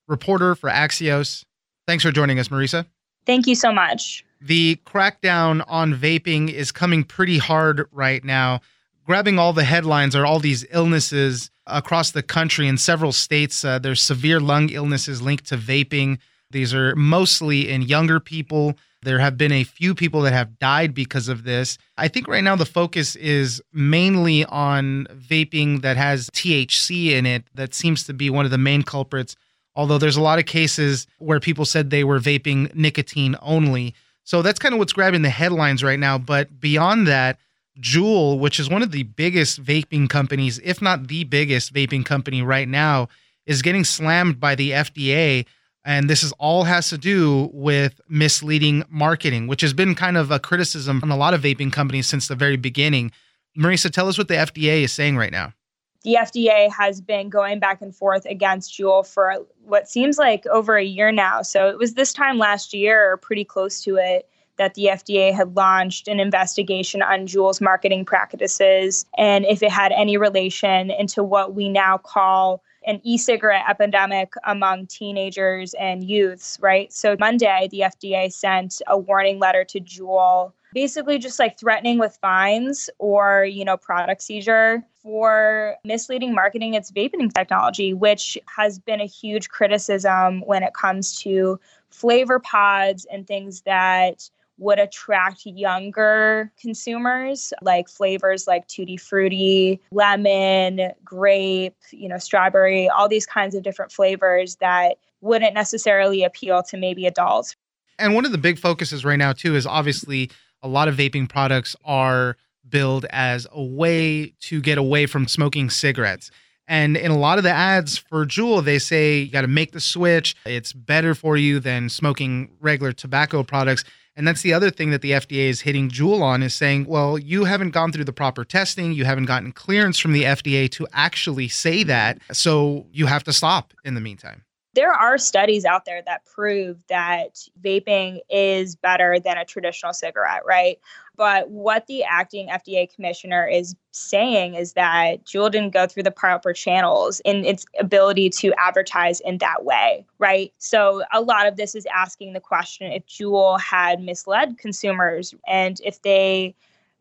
reporter 0.08 0.56
for 0.56 0.70
Axios. 0.70 1.44
Thanks 1.86 2.04
for 2.04 2.12
joining 2.12 2.40
us, 2.40 2.48
Marisa. 2.48 2.86
Thank 3.26 3.46
you 3.46 3.56
so 3.56 3.74
much. 3.74 4.24
The 4.40 4.80
crackdown 4.86 5.66
on 5.68 5.94
vaping 5.94 6.50
is 6.50 6.72
coming 6.72 7.04
pretty 7.04 7.40
hard 7.40 7.88
right 7.92 8.24
now. 8.24 8.62
Grabbing 9.06 9.38
all 9.38 9.54
the 9.54 9.64
headlines 9.66 10.16
are 10.16 10.26
all 10.26 10.40
these 10.40 10.66
illnesses 10.72 11.52
across 11.68 12.12
the 12.12 12.24
country 12.24 12.68
in 12.68 12.78
several 12.78 13.12
states. 13.12 13.66
Uh, 13.66 13.80
there's 13.80 14.02
severe 14.02 14.40
lung 14.40 14.70
illnesses 14.70 15.22
linked 15.22 15.46
to 15.48 15.58
vaping. 15.58 16.20
These 16.56 16.74
are 16.74 16.96
mostly 16.96 17.68
in 17.68 17.82
younger 17.82 18.22
people. 18.22 18.76
There 19.02 19.20
have 19.20 19.38
been 19.38 19.52
a 19.52 19.66
few 19.66 19.94
people 19.94 20.22
that 20.22 20.32
have 20.32 20.58
died 20.58 20.94
because 20.94 21.28
of 21.28 21.44
this. 21.44 21.78
I 21.98 22.08
think 22.08 22.30
right 22.30 22.46
now 22.46 22.56
the 22.56 22.66
focus 22.66 23.18
is 23.18 23.62
mainly 23.74 24.46
on 24.46 25.06
vaping 25.12 25.82
that 25.82 25.98
has 25.98 26.30
THC 26.30 27.10
in 27.10 27.26
it. 27.26 27.44
That 27.56 27.74
seems 27.74 28.06
to 28.06 28.14
be 28.14 28.30
one 28.30 28.46
of 28.46 28.52
the 28.52 28.58
main 28.58 28.84
culprits. 28.84 29.36
Although 29.76 29.98
there's 29.98 30.16
a 30.16 30.22
lot 30.22 30.40
of 30.40 30.46
cases 30.46 31.08
where 31.18 31.42
people 31.42 31.66
said 31.66 31.90
they 31.90 32.06
were 32.06 32.22
vaping 32.22 32.74
nicotine 32.74 33.36
only. 33.42 33.94
So 34.24 34.42
that's 34.42 34.58
kind 34.58 34.74
of 34.74 34.80
what's 34.80 34.94
grabbing 34.94 35.24
the 35.24 35.30
headlines 35.30 35.84
right 35.84 36.00
now. 36.00 36.18
But 36.18 36.62
beyond 36.62 37.06
that, 37.08 37.38
Juul, 37.82 38.40
which 38.40 38.62
is 38.62 38.70
one 38.70 38.82
of 38.82 38.92
the 38.92 39.04
biggest 39.04 39.62
vaping 39.62 40.10
companies, 40.10 40.62
if 40.64 40.82
not 40.82 41.10
the 41.10 41.26
biggest 41.26 41.74
vaping 41.74 42.06
company 42.06 42.42
right 42.42 42.70
now, 42.70 43.10
is 43.46 43.62
getting 43.62 43.84
slammed 43.84 44.40
by 44.40 44.56
the 44.56 44.72
FDA. 44.72 45.46
And 45.86 46.10
this 46.10 46.24
is 46.24 46.32
all 46.34 46.64
has 46.64 46.90
to 46.90 46.98
do 46.98 47.50
with 47.54 48.02
misleading 48.10 48.84
marketing, 48.90 49.46
which 49.46 49.62
has 49.62 49.72
been 49.72 49.94
kind 49.94 50.18
of 50.18 50.32
a 50.32 50.40
criticism 50.40 51.00
on 51.04 51.12
a 51.12 51.16
lot 51.16 51.36
of 51.36 51.42
vaping 51.42 51.72
companies 51.72 52.08
since 52.08 52.28
the 52.28 52.36
very 52.36 52.58
beginning. 52.58 53.12
Marisa, 53.58 53.92
tell 53.92 54.10
us 54.10 54.18
what 54.18 54.28
the 54.28 54.34
FDA 54.34 54.82
is 54.82 54.92
saying 54.92 55.16
right 55.16 55.32
now. 55.32 55.54
The 56.02 56.18
FDA 56.20 56.72
has 56.72 57.02
been 57.02 57.30
going 57.30 57.60
back 57.60 57.82
and 57.82 57.96
forth 57.96 58.26
against 58.26 58.74
Juul 58.74 59.08
for 59.08 59.38
what 59.64 59.88
seems 59.88 60.18
like 60.18 60.46
over 60.48 60.76
a 60.76 60.84
year 60.84 61.12
now. 61.12 61.42
So 61.42 61.70
it 61.70 61.78
was 61.78 61.94
this 61.94 62.14
time 62.14 62.38
last 62.38 62.74
year, 62.74 63.12
or 63.12 63.18
pretty 63.18 63.46
close 63.46 63.82
to 63.84 63.98
it, 63.98 64.28
that 64.58 64.74
the 64.76 64.86
FDA 64.86 65.34
had 65.34 65.56
launched 65.56 66.08
an 66.08 66.20
investigation 66.20 67.02
on 67.02 67.28
Juul's 67.28 67.62
marketing 67.62 68.06
practices 68.06 69.06
and 69.18 69.46
if 69.46 69.62
it 69.62 69.72
had 69.72 69.92
any 69.92 70.18
relation 70.18 70.92
into 70.92 71.24
what 71.24 71.54
we 71.54 71.70
now 71.70 71.98
call 71.98 72.64
an 72.86 73.02
e-cigarette 73.04 73.66
epidemic 73.68 74.34
among 74.46 74.88
teenagers 74.88 75.74
and 75.76 76.04
youths, 76.04 76.58
right? 76.62 76.92
So 76.94 77.16
Monday, 77.20 77.68
the 77.72 77.82
FDA 77.82 78.32
sent 78.32 78.82
a 78.88 78.98
warning 78.98 79.40
letter 79.40 79.64
to 79.66 79.80
Juul, 79.80 80.52
basically 80.74 81.18
just 81.18 81.40
like 81.40 81.60
threatening 81.60 81.98
with 81.98 82.18
fines 82.22 82.90
or, 83.00 83.46
you 83.46 83.66
know, 83.66 83.78
product 83.78 84.22
seizure 84.22 84.84
for 85.02 85.76
misleading 85.84 86.34
marketing 86.34 86.74
its 86.74 86.92
vaping 86.92 87.34
technology, 87.34 87.94
which 87.94 88.38
has 88.56 88.80
been 88.80 89.02
a 89.02 89.06
huge 89.06 89.50
criticism 89.50 90.42
when 90.42 90.64
it 90.64 90.74
comes 90.74 91.20
to 91.22 91.60
flavor 91.90 92.40
pods 92.40 93.06
and 93.12 93.26
things 93.26 93.62
that 93.62 94.30
would 94.58 94.80
attract 94.80 95.46
younger 95.46 96.52
consumers, 96.60 97.54
like 97.62 97.90
flavors 97.90 98.48
like 98.48 98.68
Tutti 98.68 98.98
Frutti, 98.98 99.82
lemon, 99.92 100.92
grape, 101.04 101.76
you 101.92 102.08
know, 102.08 102.18
strawberry, 102.18 102.88
all 102.90 103.10
these 103.10 103.26
kinds 103.26 103.56
of 103.56 103.64
different 103.64 103.92
flavors 103.92 104.56
that 104.58 104.98
wouldn't 105.22 105.54
necessarily 105.54 106.24
appeal 106.24 106.64
to 106.64 106.78
maybe 106.78 107.06
adults. 107.06 107.56
And 108.00 108.14
one 108.14 108.26
of 108.26 108.32
the 108.32 108.38
big 108.38 108.60
focuses 108.60 109.04
right 109.04 109.18
now, 109.18 109.34
too, 109.34 109.56
is 109.56 109.66
obviously 109.66 110.30
a 110.62 110.68
lot 110.68 110.88
of 110.88 110.96
vaping 110.96 111.28
products 111.28 111.76
are 111.84 112.38
billed 112.68 113.06
as 113.10 113.48
a 113.52 113.64
way 113.64 114.34
to 114.42 114.62
get 114.62 114.78
away 114.78 115.06
from 115.06 115.28
smoking 115.28 115.70
cigarettes. 115.70 116.32
And 116.68 116.98
in 116.98 117.12
a 117.12 117.18
lot 117.18 117.38
of 117.38 117.44
the 117.44 117.52
ads 117.52 117.98
for 117.98 118.26
Juul, 118.26 118.64
they 118.64 118.80
say 118.80 119.20
you 119.20 119.32
got 119.32 119.42
to 119.42 119.48
make 119.48 119.72
the 119.72 119.80
switch. 119.80 120.36
It's 120.46 120.74
better 120.74 121.14
for 121.14 121.38
you 121.38 121.60
than 121.60 121.90
smoking 121.90 122.50
regular 122.60 122.92
tobacco 122.92 123.44
products. 123.44 123.84
And 124.18 124.28
that's 124.28 124.42
the 124.42 124.54
other 124.54 124.72
thing 124.72 124.92
that 124.92 125.02
the 125.02 125.12
FDA 125.12 125.50
is 125.50 125.62
hitting 125.62 125.90
Juul 125.90 126.22
on 126.22 126.42
is 126.42 126.54
saying, 126.54 126.86
well, 126.86 127.18
you 127.18 127.44
haven't 127.44 127.72
gone 127.72 127.92
through 127.92 128.06
the 128.06 128.14
proper 128.14 128.46
testing. 128.46 128.94
You 128.94 129.04
haven't 129.04 129.26
gotten 129.26 129.52
clearance 129.52 130.00
from 130.00 130.14
the 130.14 130.24
FDA 130.24 130.72
to 130.72 130.88
actually 130.94 131.50
say 131.50 131.84
that. 131.84 132.20
So 132.32 132.88
you 132.94 133.08
have 133.08 133.26
to 133.26 133.34
stop 133.34 133.74
in 133.84 133.94
the 133.94 134.02
meantime 134.02 134.45
there 134.76 134.94
are 134.94 135.18
studies 135.18 135.66
out 135.66 135.86
there 135.86 136.02
that 136.06 136.26
prove 136.26 136.78
that 136.88 137.40
vaping 137.64 138.20
is 138.30 138.76
better 138.76 139.20
than 139.20 139.38
a 139.38 139.46
traditional 139.46 139.94
cigarette, 139.94 140.46
right? 140.46 140.80
But 141.16 141.50
what 141.50 141.88
the 141.88 142.04
acting 142.04 142.50
FDA 142.50 142.94
commissioner 142.94 143.48
is 143.48 143.76
saying 143.92 144.56
is 144.56 144.74
that 144.74 145.26
Juul 145.26 145.50
didn't 145.50 145.74
go 145.74 145.88
through 145.88 146.04
the 146.04 146.12
proper 146.12 146.52
channels 146.52 147.22
in 147.24 147.46
its 147.46 147.66
ability 147.80 148.30
to 148.32 148.54
advertise 148.58 149.22
in 149.22 149.38
that 149.38 149.64
way, 149.64 150.06
right? 150.20 150.54
So 150.58 151.04
a 151.14 151.22
lot 151.22 151.48
of 151.48 151.56
this 151.56 151.74
is 151.74 151.88
asking 151.94 152.34
the 152.34 152.42
question 152.42 152.92
if 152.92 153.06
Juul 153.06 153.60
had 153.60 154.02
misled 154.02 154.58
consumers 154.58 155.34
and 155.48 155.80
if 155.84 156.02
they 156.02 156.54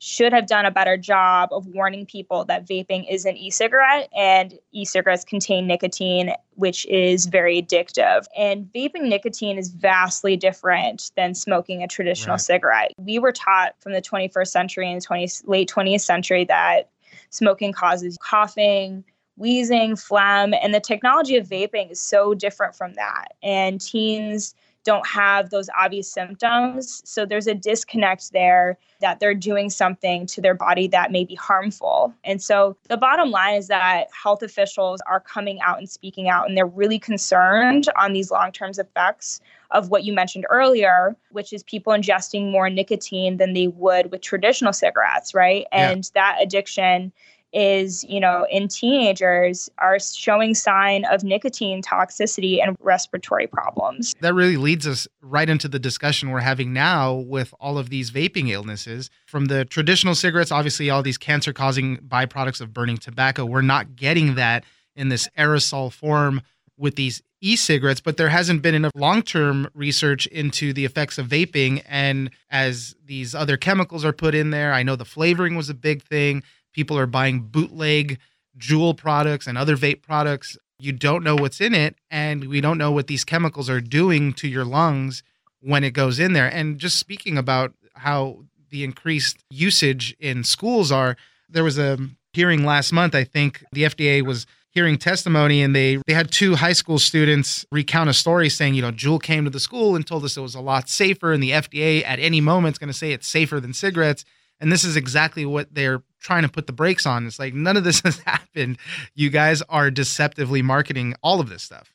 should 0.05 0.35
have 0.35 0.47
done 0.47 0.67
a 0.67 0.71
better 0.71 0.99
job 0.99 1.49
of 1.51 1.67
warning 1.69 2.05
people 2.05 2.45
that 2.45 2.67
vaping 2.67 3.11
is 3.11 3.25
an 3.25 3.39
e-cigarette 3.39 4.07
and 4.15 4.59
e-cigarettes 4.73 5.25
contain 5.25 5.67
nicotine 5.67 6.31
which 6.57 6.85
is 6.87 7.25
very 7.25 7.63
addictive. 7.63 8.27
And 8.37 8.67
vaping 8.67 9.09
nicotine 9.09 9.57
is 9.57 9.71
vastly 9.71 10.37
different 10.37 11.11
than 11.17 11.35
smoking 11.35 11.83
a 11.83 11.89
traditional 11.89 12.35
right. 12.35 12.41
cigarette. 12.41 12.93
We 12.99 13.19
were 13.19 13.33
taught 13.33 13.77
from 13.81 13.93
the 13.93 14.03
21st 14.03 14.49
century 14.49 14.93
and 14.93 15.01
20, 15.01 15.27
late 15.47 15.71
20th 15.71 16.03
century 16.03 16.45
that 16.45 16.91
smoking 17.31 17.73
causes 17.73 18.19
coughing 18.21 19.05
wheezing 19.37 19.97
phlegm 19.97 20.55
and 20.55 20.73
the 20.75 20.81
technology 20.81 21.37
of 21.37 21.49
vaping 21.49 21.91
is 21.91 22.01
so 22.01 22.35
different 22.35 22.77
from 22.77 22.93
that. 22.95 23.29
And 23.43 23.81
teens 23.81 24.55
don't 24.85 25.07
have 25.07 25.51
those 25.51 25.69
obvious 25.79 26.11
symptoms. 26.11 27.03
So 27.05 27.25
there's 27.27 27.47
a 27.47 27.55
disconnect 27.55 28.33
there 28.33 28.79
that 29.01 29.19
they're 29.19 29.35
doing 29.35 29.71
something 29.71 30.27
to 30.27 30.41
their 30.41 30.55
body 30.55 30.87
that 30.89 31.11
may 31.11 31.25
be 31.25 31.35
harmful. 31.35 32.15
And 32.25 32.41
so 32.41 32.77
the 32.89 32.97
bottom 32.97 33.31
line 33.31 33.57
is 33.57 33.69
that 33.69 34.09
health 34.13 34.43
officials 34.43 35.01
are 35.09 35.21
coming 35.21 35.61
out 35.61 35.79
and 35.79 35.89
speaking 35.89 36.29
out, 36.29 36.49
and 36.49 36.57
they're 36.57 36.67
really 36.67 36.99
concerned 36.99 37.89
on 37.99 38.13
these 38.13 38.31
long 38.31 38.53
term 38.53 38.71
effects 38.79 39.41
of 39.71 39.91
what 39.91 40.05
you 40.05 40.13
mentioned 40.13 40.47
earlier, 40.51 41.17
which 41.31 41.53
is 41.53 41.63
people 41.65 41.93
ingesting 41.93 42.51
more 42.51 42.71
nicotine 42.71 43.39
than 43.39 43.53
they 43.53 43.67
would 43.67 44.11
with 44.11 44.21
traditional 44.21 44.73
cigarettes, 44.73 45.35
right? 45.35 45.67
And 45.73 46.05
yeah. 46.05 46.11
that 46.15 46.39
addiction 46.41 47.13
is, 47.55 48.05
you 48.05 48.21
know, 48.21 48.47
in 48.51 48.69
teenagers 48.69 49.71
are 49.79 49.99
showing 49.99 50.55
sign 50.55 51.05
of 51.07 51.23
nicotine 51.23 51.81
toxicity 51.81 52.63
and 52.63 52.77
respiratory 52.81 53.47
problems. 53.47 54.15
That 54.21 54.35
really 54.35 54.57
leads 54.57 54.87
us 54.87 55.07
right 55.23 55.49
into 55.49 55.69
the 55.69 55.79
discussion 55.79 56.31
we're 56.31 56.41
having 56.41 56.73
now 56.73 57.15
with 57.15 57.55
all 57.61 57.79
of 57.79 57.91
these 57.91 58.11
vaping 58.11 58.51
illnesses. 58.51 59.09
From 59.27 59.47
the 59.47 59.65
traditional 59.65 60.15
cigarettes, 60.15 60.53
obviously 60.53 60.91
all 60.91 61.03
these 61.03 61.19
cancer 61.19 61.53
causing 61.53 61.99
byproducts 61.99 62.61
of 62.61 62.75
burning 62.75 62.99
tobacco, 62.99 63.45
we're 63.45 63.63
not 63.63 63.97
getting 63.97 64.35
that 64.35 64.65
in 64.97 65.09
this 65.09 65.29
aerosol 65.39 65.93
form 65.93 66.43
with 66.77 66.97
these 66.97 67.23
e-cigarettes, 67.41 68.01
but 68.01 68.17
there 68.17 68.31
hasn't 68.31 68.63
been 68.63 68.75
enough 68.75 68.93
long-term 68.95 69.69
research 69.75 70.27
into 70.29 70.73
the 70.73 70.85
effects 70.85 71.19
of 71.19 71.27
vaping 71.29 71.83
and 71.87 72.31
as 72.51 72.97
these 73.05 73.35
other 73.35 73.57
chemicals 73.57 74.05
are 74.05 74.13
put 74.13 74.35
in 74.35 74.51
there, 74.51 74.73
I 74.73 74.83
know 74.83 74.97
the 74.97 75.05
flavoring 75.05 75.55
was 75.55 75.69
a 75.69 75.75
big 75.75 76.03
thing. 76.03 76.43
People 76.75 76.99
are 76.99 77.07
buying 77.07 77.41
bootleg 77.41 78.19
Juul 78.59 78.97
products 78.97 79.47
and 79.47 79.57
other 79.57 79.77
vape 79.77 80.03
products. 80.03 80.57
You 80.79 80.93
don't 80.93 81.25
know 81.25 81.37
what's 81.37 81.61
in 81.61 81.75
it, 81.75 81.97
and 82.11 82.49
we 82.49 82.61
don't 82.61 82.79
know 82.79 82.91
what 82.91 83.07
these 83.07 83.25
chemicals 83.25 83.71
are 83.71 83.81
doing 83.81 84.33
to 84.35 84.49
your 84.49 84.65
lungs 84.65 85.23
when 85.61 85.83
it 85.83 85.93
goes 85.93 86.19
in 86.19 86.35
there. 86.35 86.49
And 86.49 86.79
just 86.79 86.99
speaking 86.99 87.39
about 87.39 87.73
how 87.95 88.45
the 88.71 88.85
increased 88.85 89.43
usage 89.51 90.15
in 90.21 90.45
schools 90.45 90.93
are, 90.93 91.17
there 91.49 91.65
was 91.65 91.79
a 91.79 91.97
hearing 92.33 92.65
last 92.65 92.93
month. 92.93 93.15
I 93.15 93.25
think 93.25 93.65
the 93.73 93.85
FDA 93.85 94.23
was 94.23 94.47
hearing 94.75 94.99
testimony 94.99 95.63
and 95.63 95.75
they 95.75 95.99
they 96.07 96.13
had 96.13 96.33
two 96.33 96.57
high 96.57 96.73
school 96.73 96.99
students 96.99 97.65
recount 97.71 98.11
a 98.11 98.13
story 98.13 98.49
saying 98.49 98.75
you 98.75 98.83
know 98.83 98.91
Juul 98.91 99.23
came 99.23 99.45
to 99.45 99.51
the 99.51 99.61
school 99.61 99.95
and 99.95 100.05
told 100.05 100.25
us 100.25 100.37
it 100.37 100.41
was 100.41 100.57
a 100.57 100.61
lot 100.61 100.89
safer 100.89 101.33
and 101.33 101.41
the 101.41 101.53
FDA 101.53 102.05
at 102.05 102.19
any 102.19 102.41
moment 102.41 102.75
is 102.75 102.79
going 102.79 102.89
to 102.89 102.99
say 102.99 103.13
it's 103.13 103.29
safer 103.29 103.61
than 103.61 103.73
cigarettes 103.73 104.25
and 104.59 104.73
this 104.73 104.83
is 104.83 104.97
exactly 104.97 105.47
what 105.47 105.73
they're 105.73 106.03
trying 106.25 106.43
to 106.43 106.49
put 106.49 106.67
the 106.67 106.73
brakes 106.73 107.07
on. 107.07 107.27
It's 107.27 107.39
like 107.39 107.55
none 107.55 107.77
of 107.77 107.85
this 107.85 108.01
has 108.05 108.19
happened. 108.21 108.79
You 109.15 109.31
guys 109.31 109.63
are 109.69 109.91
deceptively 109.91 110.63
marketing 110.63 111.15
all 111.23 111.39
of 111.39 111.49
this 111.49 111.63
stuff. 111.63 111.93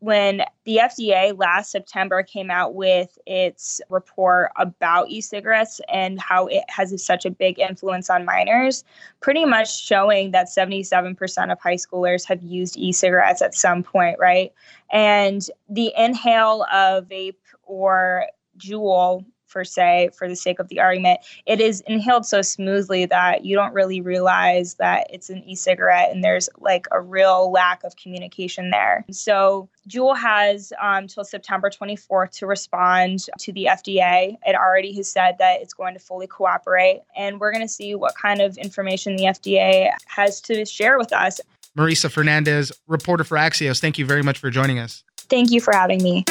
When 0.00 0.42
the 0.64 0.76
FDA 0.76 1.36
last 1.36 1.72
September 1.72 2.22
came 2.22 2.52
out 2.52 2.74
with 2.74 3.18
its 3.26 3.80
report 3.88 4.52
about 4.54 5.08
e 5.08 5.20
cigarettes 5.20 5.80
and 5.92 6.20
how 6.20 6.46
it 6.46 6.62
has 6.68 7.04
such 7.04 7.26
a 7.26 7.30
big 7.30 7.58
influence 7.58 8.08
on 8.08 8.24
minors, 8.24 8.84
pretty 9.20 9.44
much 9.44 9.82
showing 9.82 10.30
that 10.30 10.46
77% 10.46 11.50
of 11.50 11.58
high 11.58 11.74
schoolers 11.74 12.24
have 12.28 12.40
used 12.44 12.76
e 12.76 12.92
cigarettes 12.92 13.42
at 13.42 13.56
some 13.56 13.82
point, 13.82 14.20
right? 14.20 14.52
And 14.92 15.44
the 15.68 15.92
inhale 15.96 16.64
of 16.72 17.08
vape 17.08 17.34
or 17.64 18.26
Juul 18.56 19.24
for 19.48 19.64
say 19.64 20.10
for 20.16 20.28
the 20.28 20.36
sake 20.36 20.58
of 20.58 20.68
the 20.68 20.80
argument 20.80 21.20
it 21.46 21.60
is 21.60 21.82
inhaled 21.86 22.26
so 22.26 22.42
smoothly 22.42 23.06
that 23.06 23.44
you 23.44 23.56
don't 23.56 23.74
really 23.74 24.00
realize 24.00 24.74
that 24.74 25.06
it's 25.10 25.30
an 25.30 25.42
e-cigarette 25.44 26.10
and 26.10 26.22
there's 26.22 26.48
like 26.58 26.86
a 26.92 27.00
real 27.00 27.50
lack 27.50 27.82
of 27.84 27.96
communication 27.96 28.70
there 28.70 29.04
so 29.10 29.68
Juul 29.88 30.16
has 30.16 30.72
um, 30.80 31.06
till 31.06 31.24
September 31.24 31.70
24th 31.70 32.30
to 32.38 32.46
respond 32.46 33.26
to 33.38 33.52
the 33.52 33.68
FDA. 33.70 34.36
It 34.46 34.54
already 34.54 34.94
has 34.96 35.10
said 35.10 35.36
that 35.38 35.62
it's 35.62 35.74
going 35.74 35.94
to 35.94 36.00
fully 36.00 36.26
cooperate, 36.26 37.02
and 37.16 37.40
we're 37.40 37.52
going 37.52 37.64
to 37.64 37.72
see 37.72 37.94
what 37.94 38.14
kind 38.14 38.40
of 38.40 38.56
information 38.58 39.16
the 39.16 39.24
FDA 39.24 39.90
has 40.06 40.40
to 40.42 40.64
share 40.64 40.98
with 40.98 41.12
us. 41.12 41.40
Marisa 41.76 42.10
Fernandez, 42.10 42.72
reporter 42.86 43.24
for 43.24 43.38
Axios, 43.38 43.80
thank 43.80 43.98
you 43.98 44.04
very 44.04 44.22
much 44.22 44.38
for 44.38 44.50
joining 44.50 44.78
us. 44.78 45.04
Thank 45.16 45.50
you 45.50 45.60
for 45.60 45.72
having 45.72 46.02
me. 46.02 46.24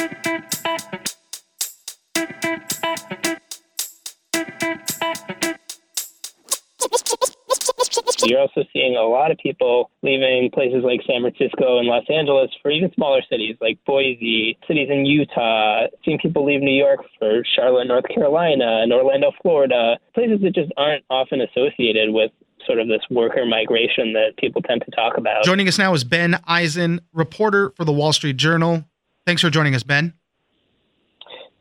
You're 8.28 8.40
also 8.40 8.62
seeing 8.72 8.96
a 8.96 9.02
lot 9.02 9.30
of 9.30 9.38
people 9.38 9.90
leaving 10.02 10.50
places 10.52 10.84
like 10.84 11.00
San 11.06 11.22
Francisco 11.22 11.78
and 11.78 11.88
Los 11.88 12.04
Angeles 12.10 12.50
for 12.60 12.70
even 12.70 12.92
smaller 12.94 13.22
cities 13.30 13.56
like 13.60 13.78
Boise, 13.86 14.58
cities 14.66 14.88
in 14.90 15.06
Utah, 15.06 15.86
seeing 16.04 16.18
people 16.18 16.44
leave 16.44 16.60
New 16.60 16.76
York 16.76 17.00
for 17.18 17.42
Charlotte, 17.56 17.86
North 17.86 18.04
Carolina, 18.14 18.80
and 18.82 18.92
Orlando, 18.92 19.32
Florida, 19.42 19.96
places 20.14 20.40
that 20.42 20.54
just 20.54 20.70
aren't 20.76 21.04
often 21.08 21.40
associated 21.40 22.12
with 22.12 22.30
sort 22.66 22.78
of 22.78 22.88
this 22.88 23.00
worker 23.10 23.46
migration 23.46 24.12
that 24.12 24.36
people 24.36 24.60
tend 24.60 24.82
to 24.84 24.90
talk 24.90 25.16
about. 25.16 25.44
Joining 25.44 25.68
us 25.68 25.78
now 25.78 25.94
is 25.94 26.04
Ben 26.04 26.38
Eisen, 26.46 27.00
reporter 27.12 27.70
for 27.76 27.84
the 27.84 27.92
Wall 27.92 28.12
Street 28.12 28.36
Journal. 28.36 28.84
Thanks 29.26 29.42
for 29.42 29.50
joining 29.50 29.74
us, 29.74 29.82
Ben. 29.82 30.12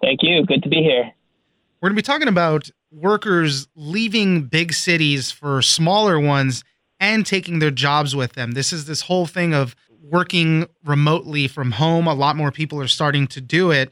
Thank 0.01 0.19
you. 0.21 0.45
Good 0.45 0.63
to 0.63 0.69
be 0.69 0.77
here. 0.77 1.11
We're 1.81 1.89
going 1.89 1.95
to 1.95 2.01
be 2.01 2.05
talking 2.05 2.27
about 2.27 2.69
workers 2.97 3.67
leaving 3.75 4.43
big 4.43 4.73
cities 4.73 5.31
for 5.31 5.61
smaller 5.61 6.19
ones 6.19 6.63
and 6.99 7.25
taking 7.25 7.59
their 7.59 7.71
jobs 7.71 8.15
with 8.15 8.33
them. 8.33 8.51
This 8.51 8.73
is 8.73 8.85
this 8.85 9.01
whole 9.01 9.25
thing 9.25 9.53
of 9.53 9.75
working 10.01 10.67
remotely 10.83 11.47
from 11.47 11.71
home. 11.71 12.07
A 12.07 12.13
lot 12.13 12.35
more 12.35 12.51
people 12.51 12.81
are 12.81 12.87
starting 12.87 13.27
to 13.27 13.41
do 13.41 13.71
it. 13.71 13.91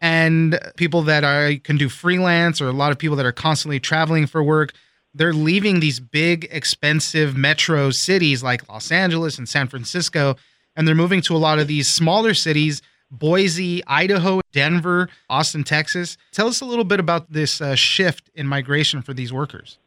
And 0.00 0.58
people 0.76 1.02
that 1.02 1.22
are 1.24 1.54
can 1.62 1.76
do 1.76 1.88
freelance 1.88 2.60
or 2.60 2.68
a 2.68 2.72
lot 2.72 2.90
of 2.90 2.98
people 2.98 3.16
that 3.16 3.26
are 3.26 3.32
constantly 3.32 3.78
traveling 3.78 4.26
for 4.26 4.42
work, 4.42 4.72
they're 5.14 5.32
leaving 5.32 5.80
these 5.80 6.00
big 6.00 6.48
expensive 6.50 7.36
metro 7.36 7.90
cities 7.90 8.42
like 8.42 8.68
Los 8.68 8.90
Angeles 8.90 9.38
and 9.38 9.48
San 9.48 9.68
Francisco 9.68 10.36
and 10.76 10.86
they're 10.86 10.94
moving 10.94 11.20
to 11.22 11.36
a 11.36 11.38
lot 11.38 11.58
of 11.58 11.66
these 11.66 11.88
smaller 11.88 12.34
cities 12.34 12.82
Boise, 13.12 13.84
Idaho, 13.86 14.40
Denver, 14.52 15.08
Austin, 15.28 15.62
Texas. 15.62 16.16
Tell 16.32 16.48
us 16.48 16.60
a 16.60 16.64
little 16.64 16.84
bit 16.84 16.98
about 16.98 17.30
this 17.30 17.60
uh, 17.60 17.74
shift 17.74 18.30
in 18.34 18.46
migration 18.48 19.02
for 19.02 19.12
these 19.12 19.32
workers. 19.32 19.78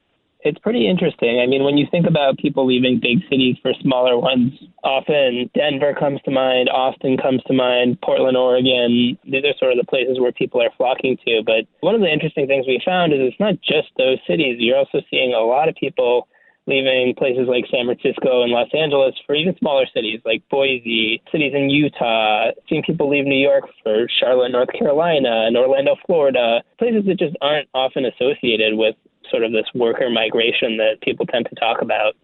It's 0.45 0.59
pretty 0.59 0.87
interesting. 0.87 1.41
I 1.41 1.47
mean, 1.47 1.63
when 1.63 1.75
you 1.75 1.87
think 1.89 2.05
about 2.05 2.37
people 2.37 2.67
leaving 2.67 2.99
big 3.01 3.27
cities 3.31 3.57
for 3.63 3.73
smaller 3.81 4.15
ones, 4.15 4.53
often 4.83 5.49
Denver 5.55 5.95
comes 5.97 6.21
to 6.21 6.29
mind, 6.29 6.69
Austin 6.69 7.17
comes 7.17 7.41
to 7.47 7.53
mind, 7.53 7.99
Portland, 8.01 8.37
Oregon. 8.37 9.17
These 9.25 9.43
are 9.43 9.57
sort 9.57 9.71
of 9.71 9.79
the 9.79 9.89
places 9.89 10.19
where 10.19 10.31
people 10.31 10.61
are 10.61 10.69
flocking 10.77 11.17
to. 11.25 11.41
But 11.43 11.65
one 11.79 11.95
of 11.95 12.01
the 12.01 12.13
interesting 12.13 12.45
things 12.45 12.67
we 12.67 12.79
found 12.85 13.11
is 13.11 13.21
it's 13.21 13.39
not 13.39 13.55
just 13.65 13.89
those 13.97 14.19
cities. 14.27 14.57
You're 14.59 14.77
also 14.77 15.01
seeing 15.09 15.33
a 15.33 15.39
lot 15.39 15.67
of 15.67 15.73
people 15.73 16.27
leaving 16.67 17.13
places 17.15 17.47
like 17.47 17.65
San 17.69 17.85
Francisco 17.85 18.43
and 18.43 18.51
Los 18.51 18.69
Angeles 18.73 19.13
for 19.25 19.35
even 19.35 19.55
smaller 19.57 19.85
cities 19.93 20.19
like 20.25 20.41
Boise, 20.49 21.21
cities 21.31 21.53
in 21.53 21.69
Utah, 21.69 22.51
seeing 22.67 22.81
people 22.83 23.09
leave 23.09 23.25
New 23.25 23.39
York 23.39 23.65
for 23.83 24.07
Charlotte, 24.19 24.51
North 24.51 24.69
Carolina, 24.77 25.45
and 25.45 25.55
Orlando, 25.55 25.95
Florida, 26.05 26.63
places 26.79 27.05
that 27.05 27.19
just 27.19 27.35
aren't 27.41 27.69
often 27.73 28.05
associated 28.05 28.75
with 28.77 28.95
sort 29.29 29.43
of 29.43 29.51
this 29.51 29.65
worker 29.75 30.09
migration 30.09 30.77
that 30.77 31.01
people 31.01 31.25
tend 31.25 31.47
to 31.49 31.55
talk 31.55 31.81
about. 31.81 32.15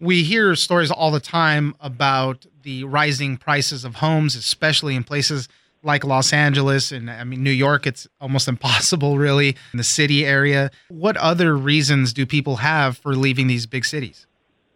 We 0.00 0.22
hear 0.22 0.54
stories 0.54 0.90
all 0.90 1.10
the 1.10 1.20
time 1.20 1.74
about 1.80 2.46
the 2.62 2.84
rising 2.84 3.36
prices 3.36 3.84
of 3.84 3.96
homes, 3.96 4.36
especially 4.36 4.94
in 4.94 5.02
places 5.02 5.48
like 5.82 6.04
Los 6.04 6.32
Angeles 6.32 6.92
and 6.92 7.10
I 7.10 7.24
mean 7.24 7.42
New 7.42 7.50
York 7.50 7.86
it's 7.86 8.06
almost 8.20 8.48
impossible 8.54 9.18
really 9.18 9.56
in 9.72 9.76
the 9.76 9.84
city 9.84 10.24
area. 10.24 10.70
What 10.88 11.16
other 11.16 11.56
reasons 11.56 12.12
do 12.12 12.26
people 12.26 12.56
have 12.56 12.98
for 12.98 13.14
leaving 13.14 13.46
these 13.46 13.66
big 13.66 13.84
cities? 13.84 14.26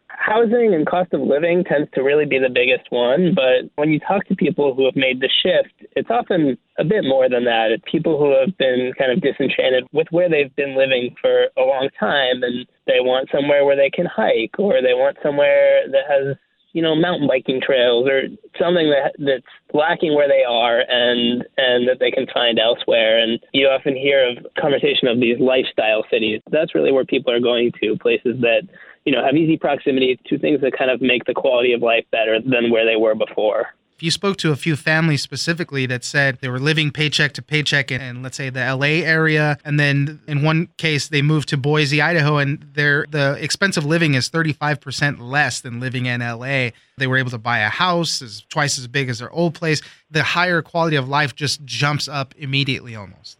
Housing 0.09 0.73
and 0.73 0.87
cost 0.87 1.13
of 1.13 1.21
living 1.21 1.65
tends 1.65 1.91
to 1.95 2.03
really 2.03 2.25
be 2.25 2.39
the 2.39 2.49
biggest 2.49 2.91
one, 2.91 3.35
but 3.35 3.69
when 3.75 3.91
you 3.91 3.99
talk 3.99 4.25
to 4.29 4.37
people 4.37 4.73
who 4.73 4.85
have 4.85 4.95
made 4.95 5.21
the 5.21 5.29
shift, 5.29 5.75
it's 5.97 6.09
often 6.11 6.57
a 6.79 6.85
bit 6.85 7.03
more 7.03 7.29
than 7.29 7.45
that. 7.45 7.73
It's 7.73 7.83
people 7.91 8.19
who 8.19 8.31
have 8.39 8.57
been 8.57 8.93
kind 8.97 9.11
of 9.11 9.21
disenchanted 9.21 9.85
with 9.93 10.07
where 10.11 10.31
they've 10.31 10.55
been 10.55 10.77
living 10.77 11.17
for 11.21 11.49
a 11.59 11.63
long 11.63 11.89
time 11.99 12.45
and 12.45 12.67
they 12.87 13.01
want 13.01 13.31
somewhere 13.33 13.65
where 13.65 13.77
they 13.77 13.91
can 13.91 14.07
hike 14.07 14.55
or 14.59 14.81
they 14.81 14.95
want 14.95 15.19
somewhere 15.23 15.83
that 15.91 16.07
has 16.09 16.37
you 16.73 16.83
know 16.83 16.95
mountain 16.95 17.29
biking 17.29 17.61
trails 17.61 18.09
or 18.09 18.23
something 18.59 18.91
that 18.91 19.13
that's 19.19 19.47
lacking 19.73 20.15
where 20.15 20.29
they 20.29 20.45
are 20.45 20.81
and 20.81 21.45
and 21.57 21.89
that 21.89 21.99
they 22.01 22.11
can 22.11 22.27
find 22.33 22.59
elsewhere. 22.59 23.19
And 23.19 23.39
you 23.53 23.67
often 23.67 23.97
hear 23.97 24.29
of 24.29 24.47
conversation 24.61 25.09
of 25.09 25.21
these 25.21 25.39
lifestyle 25.39 26.05
cities. 26.11 26.41
That's 26.51 26.75
really 26.75 26.93
where 26.93 27.05
people 27.05 27.33
are 27.33 27.41
going 27.41 27.73
to 27.81 27.97
places 27.99 28.41
that 28.41 28.63
you 29.05 29.13
know 29.13 29.25
have 29.25 29.37
easy 29.37 29.57
proximity 29.57 30.19
to 30.27 30.39
things 30.39 30.61
that 30.63 30.77
kind 30.77 30.91
of 30.91 31.01
make 31.01 31.25
the 31.25 31.35
quality 31.35 31.73
of 31.73 31.83
life 31.83 32.05
better 32.11 32.41
than 32.41 32.71
where 32.71 32.87
they 32.87 32.97
were 32.97 33.15
before 33.15 33.69
you 34.01 34.11
spoke 34.11 34.37
to 34.39 34.51
a 34.51 34.57
few 34.57 34.77
families 34.77 35.23
specifically 35.23 35.87
that 35.87 36.05
said 36.05 36.39
they 36.41 36.49
were 36.49 36.59
living 36.59 36.91
paycheck 36.91 37.33
to 37.35 37.43
paycheck 37.43 37.91
in, 37.91 38.01
in, 38.01 38.23
let's 38.23 38.37
say 38.37 38.51
the 38.51 38.61
LA 38.61 39.05
area 39.07 39.59
and 39.65 39.79
then 39.79 40.21
in 40.27 40.43
one 40.43 40.69
case 40.79 41.09
they 41.09 41.23
moved 41.23 41.49
to 41.51 41.57
Boise, 41.57 42.03
Idaho 42.03 42.39
and 42.39 42.65
their 42.75 43.07
the 43.11 43.37
expense 43.41 43.77
of 43.77 43.85
living 43.85 44.15
is 44.15 44.29
35% 44.31 45.21
less 45.21 45.61
than 45.61 45.81
living 45.81 46.07
in 46.07 46.21
LA. 46.21 46.71
They 46.99 47.07
were 47.07 47.17
able 47.17 47.31
to 47.31 47.39
buy 47.39 47.61
a 47.61 47.69
house 47.69 48.23
is 48.23 48.45
twice 48.49 48.79
as 48.79 48.87
big 48.87 49.09
as 49.09 49.19
their 49.19 49.31
old 49.31 49.55
place. 49.55 49.81
The 50.11 50.23
higher 50.23 50.63
quality 50.63 50.97
of 50.97 51.09
life 51.09 51.35
just 51.35 51.65
jumps 51.65 52.09
up 52.09 52.35
immediately 52.37 52.97
almost. 52.97 53.39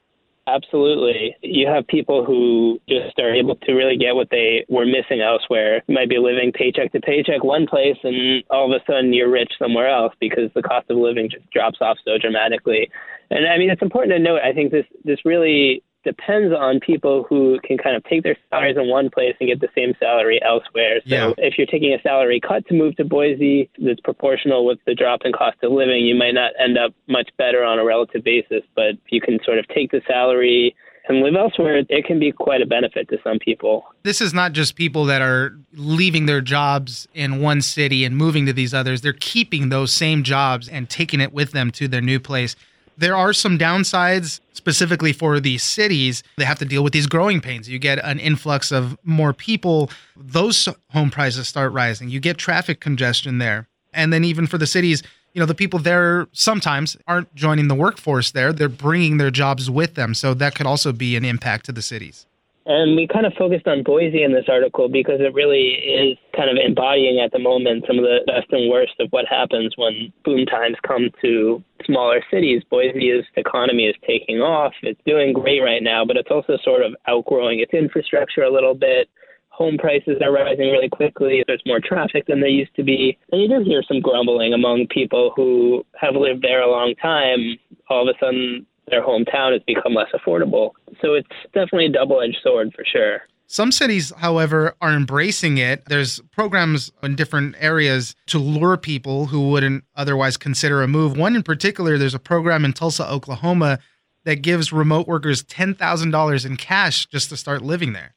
Absolutely. 0.49 1.37
You 1.41 1.69
have 1.69 1.87
people 1.87 2.25
who 2.25 2.81
just 2.89 3.17
are 3.21 3.33
able 3.33 3.55
to 3.57 3.73
really 3.75 3.97
get 3.97 4.17
what 4.17 4.29
they 4.31 4.65
were 4.69 4.85
missing 4.85 5.21
elsewhere. 5.21 5.83
You 5.87 5.95
might 5.95 6.09
be 6.09 6.19
living 6.19 6.51
paycheck 6.53 6.91
to 6.93 7.01
paycheck 7.01 7.45
one 7.45 7.67
place 7.67 7.97
and 8.03 8.43
all 8.51 8.73
of 8.73 8.81
a 8.81 8.85
sudden 8.85 9.13
you're 9.13 9.31
rich 9.31 9.53
somewhere 9.57 9.89
else 9.89 10.13
because 10.19 10.51
the 10.55 10.63
cost 10.63 10.91
of 10.91 10.97
living 10.97 11.31
just 11.31 11.49
drops 11.51 11.79
off 11.81 11.97
so 12.05 12.19
dramatically. 12.19 12.91
And 13.31 13.47
I 13.47 13.57
mean 13.57 13.71
it's 13.71 13.83
important 13.83 14.15
to 14.15 14.19
note 14.19 14.41
I 14.43 14.53
think 14.53 14.73
this 14.73 14.87
this 15.05 15.25
really 15.25 15.85
depends 16.05 16.55
on 16.55 16.81
people 16.81 17.25
who 17.29 17.59
can 17.65 17.79
kind 17.79 17.97
of 17.97 18.05
take 18.05 18.23
their 18.23 18.37
salaries 18.51 18.77
in 18.77 18.89
one 18.89 19.11
place 19.11 19.35
and 19.41 19.49
get 19.49 19.61
the 19.61 19.69
same 19.75 19.95
salary 19.99 20.41
elsewhere. 20.43 21.01
So 21.07 21.15
yeah. 21.15 21.33
if 21.39 21.59
you're 21.59 21.67
taking 21.67 21.93
a 21.95 22.03
salary 22.03 22.41
cut 22.41 22.67
to 22.69 22.75
move 22.75 22.97
to 22.97 23.05
Boise 23.05 23.71
that's 23.79 24.01
proportional 24.01 24.67
with 24.67 24.79
the 24.87 24.95
drop 24.95 25.21
in 25.25 25.33
cost 25.33 25.59
of 25.63 25.73
living, 25.73 26.05
you 26.05 26.15
might 26.15 26.35
not 26.35 26.53
end 26.59 26.79
up 26.79 26.93
much 27.09 27.31
better 27.39 27.65
on 27.65 27.79
a 27.79 27.85
relative 27.85 28.25
basis. 28.25 28.63
But 28.75 28.91
if 29.05 29.11
you 29.11 29.21
can 29.21 29.39
sort 29.45 29.59
of 29.59 29.69
take 29.69 29.91
the 29.91 30.03
salary 30.07 30.75
and 31.09 31.21
live 31.21 31.35
elsewhere, 31.35 31.83
it 31.89 32.05
can 32.05 32.19
be 32.19 32.33
quite 32.33 32.63
a 32.63 32.67
benefit 32.67 33.09
to 33.09 33.19
some 33.25 33.39
people. 33.39 33.85
This 34.03 34.21
is 34.21 34.33
not 34.33 34.53
just 34.53 34.77
people 34.77 35.05
that 35.07 35.21
are 35.21 35.59
leaving 35.75 36.27
their 36.27 36.41
jobs 36.41 37.09
in 37.15 37.41
one 37.41 37.61
city 37.61 38.05
and 38.05 38.17
moving 38.17 38.47
to 38.47 38.53
these 38.53 38.73
others. 38.73 39.01
They're 39.01 39.13
keeping 39.13 39.69
those 39.69 39.93
same 39.93 40.23
jobs 40.23 40.69
and 40.69 40.89
taking 40.89 41.21
it 41.21 41.33
with 41.33 41.53
them 41.53 41.71
to 41.73 41.89
their 41.89 42.01
new 42.01 42.21
place. 42.21 42.55
There 42.97 43.17
are 43.17 43.33
some 43.33 43.59
downsides 43.59 44.41
specifically 44.53 45.13
for 45.13 45.41
these 45.41 45.63
cities. 45.63 46.23
They 46.37 46.45
have 46.45 46.59
to 46.61 46.65
deal 46.65 46.85
with 46.85 46.93
these 46.93 47.07
growing 47.07 47.41
pains. 47.41 47.69
You 47.69 47.79
get 47.79 47.99
an 48.05 48.21
influx 48.21 48.71
of 48.71 48.97
more 49.03 49.33
people, 49.33 49.91
those 50.17 50.69
home 50.91 51.11
prices 51.11 51.49
start 51.49 51.73
rising. 51.73 52.09
You 52.09 52.21
get 52.21 52.39
traffic 52.39 52.81
congestion 52.81 53.39
there. 53.39 53.69
And 53.93 54.13
then 54.13 54.25
even 54.25 54.47
for 54.47 54.59
the 54.59 54.67
cities, 54.67 55.03
you 55.33 55.41
know, 55.41 55.47
the 55.47 55.55
people 55.55 55.79
there 55.79 56.29
sometimes 56.33 56.97
aren't 57.07 57.35
joining 57.35 57.69
the 57.69 57.75
workforce 57.75 58.31
there. 58.31 58.53
They're 58.53 58.69
bringing 58.69 59.17
their 59.17 59.31
jobs 59.31 59.71
with 59.71 59.95
them. 59.95 60.15
So 60.15 60.35
that 60.35 60.55
could 60.55 60.67
also 60.67 60.93
be 60.93 61.17
an 61.17 61.25
impact 61.25 61.67
to 61.67 61.73
the 61.73 61.83
cities. 61.83 62.27
And 62.65 62.95
we 62.95 63.09
kind 63.09 63.27
of 63.27 63.33
focused 63.35 63.67
on 63.67 63.83
Boise 63.83 64.23
in 64.23 64.33
this 64.33 64.47
article 64.49 64.89
because 64.89 65.21
it 65.21 65.35
really 65.35 65.75
is 65.83 66.17
kind 66.37 66.49
of 66.49 66.57
embodying 66.65 67.19
at 67.19 67.33
the 67.33 67.39
moment 67.39 67.85
some 67.87 67.99
of 67.99 68.05
the 68.05 68.21
best 68.27 68.47
and 68.53 68.71
worst 68.71 68.93
of 69.01 69.09
what 69.11 69.27
happens 69.27 69.75
when 69.77 70.13
boom 70.25 70.47
times 70.47 70.77
come 70.87 71.11
to 71.23 71.63
smaller 71.85 72.23
cities. 72.31 72.63
Boise's 72.71 73.25
economy 73.37 73.87
is 73.87 73.97
taking 74.07 74.39
off. 74.39 74.73
It's 74.83 75.01
doing 75.05 75.33
great 75.33 75.61
right 75.61 75.83
now, 75.83 76.05
but 76.05 76.17
it's 76.17 76.31
also 76.31 76.57
sort 76.63 76.83
of 76.83 76.95
outgrowing 77.09 77.59
its 77.59 77.75
infrastructure 77.75 78.43
a 78.43 78.53
little 78.53 78.75
bit. 78.75 79.09
Home 79.49 79.77
prices 79.77 80.17
are 80.23 80.33
rising 80.33 80.71
really 80.71 80.89
quickly. 80.89 81.43
There's 81.47 81.63
more 81.67 81.81
traffic 81.81 82.27
than 82.27 82.41
there 82.41 82.49
used 82.49 82.75
to 82.77 82.85
be. 82.85 83.19
And 83.33 83.43
you 83.43 83.49
do 83.49 83.63
hear 83.65 83.83
some 83.87 84.01
grumbling 84.01 84.55
among 84.55 84.87
people 84.89 85.33
who 85.35 85.85
have 86.01 86.15
lived 86.15 86.43
there 86.43 86.63
a 86.63 86.71
long 86.71 86.95
time. 87.03 87.59
All 87.91 88.09
of 88.09 88.15
a 88.15 88.19
sudden, 88.19 88.67
their 88.89 89.03
hometown 89.03 89.53
has 89.53 89.63
become 89.67 89.95
less 89.95 90.09
affordable. 90.15 90.71
So 91.03 91.15
it's 91.15 91.29
definitely 91.53 91.87
a 91.87 91.93
double 91.93 92.21
edged 92.21 92.39
sword 92.43 92.73
for 92.75 92.85
sure. 92.85 93.23
Some 93.47 93.71
cities, 93.71 94.13
however, 94.17 94.75
are 94.81 94.95
embracing 94.95 95.59
it. 95.59 95.85
There's 95.87 96.21
programs 96.31 96.91
in 97.03 97.17
different 97.17 97.55
areas 97.59 98.15
to 98.29 98.39
lure 98.39 98.79
people 98.79 99.27
who 99.27 99.51
wouldn't 99.51 99.85
otherwise 99.95 100.39
consider 100.39 100.83
a 100.83 100.89
move. 100.89 101.19
One 101.19 101.37
in 101.37 101.43
particular, 101.43 101.99
there's 101.99 102.15
a 102.15 102.19
program 102.19 102.65
in 102.65 102.73
Tulsa, 102.73 103.07
Oklahoma 103.07 103.79
that 104.25 104.37
gives 104.37 104.73
remote 104.73 105.07
workers 105.07 105.43
$10,000 105.43 106.47
in 106.47 106.57
cash 106.57 107.07
just 107.07 107.29
to 107.29 107.37
start 107.37 107.61
living 107.61 107.93
there. 107.93 108.15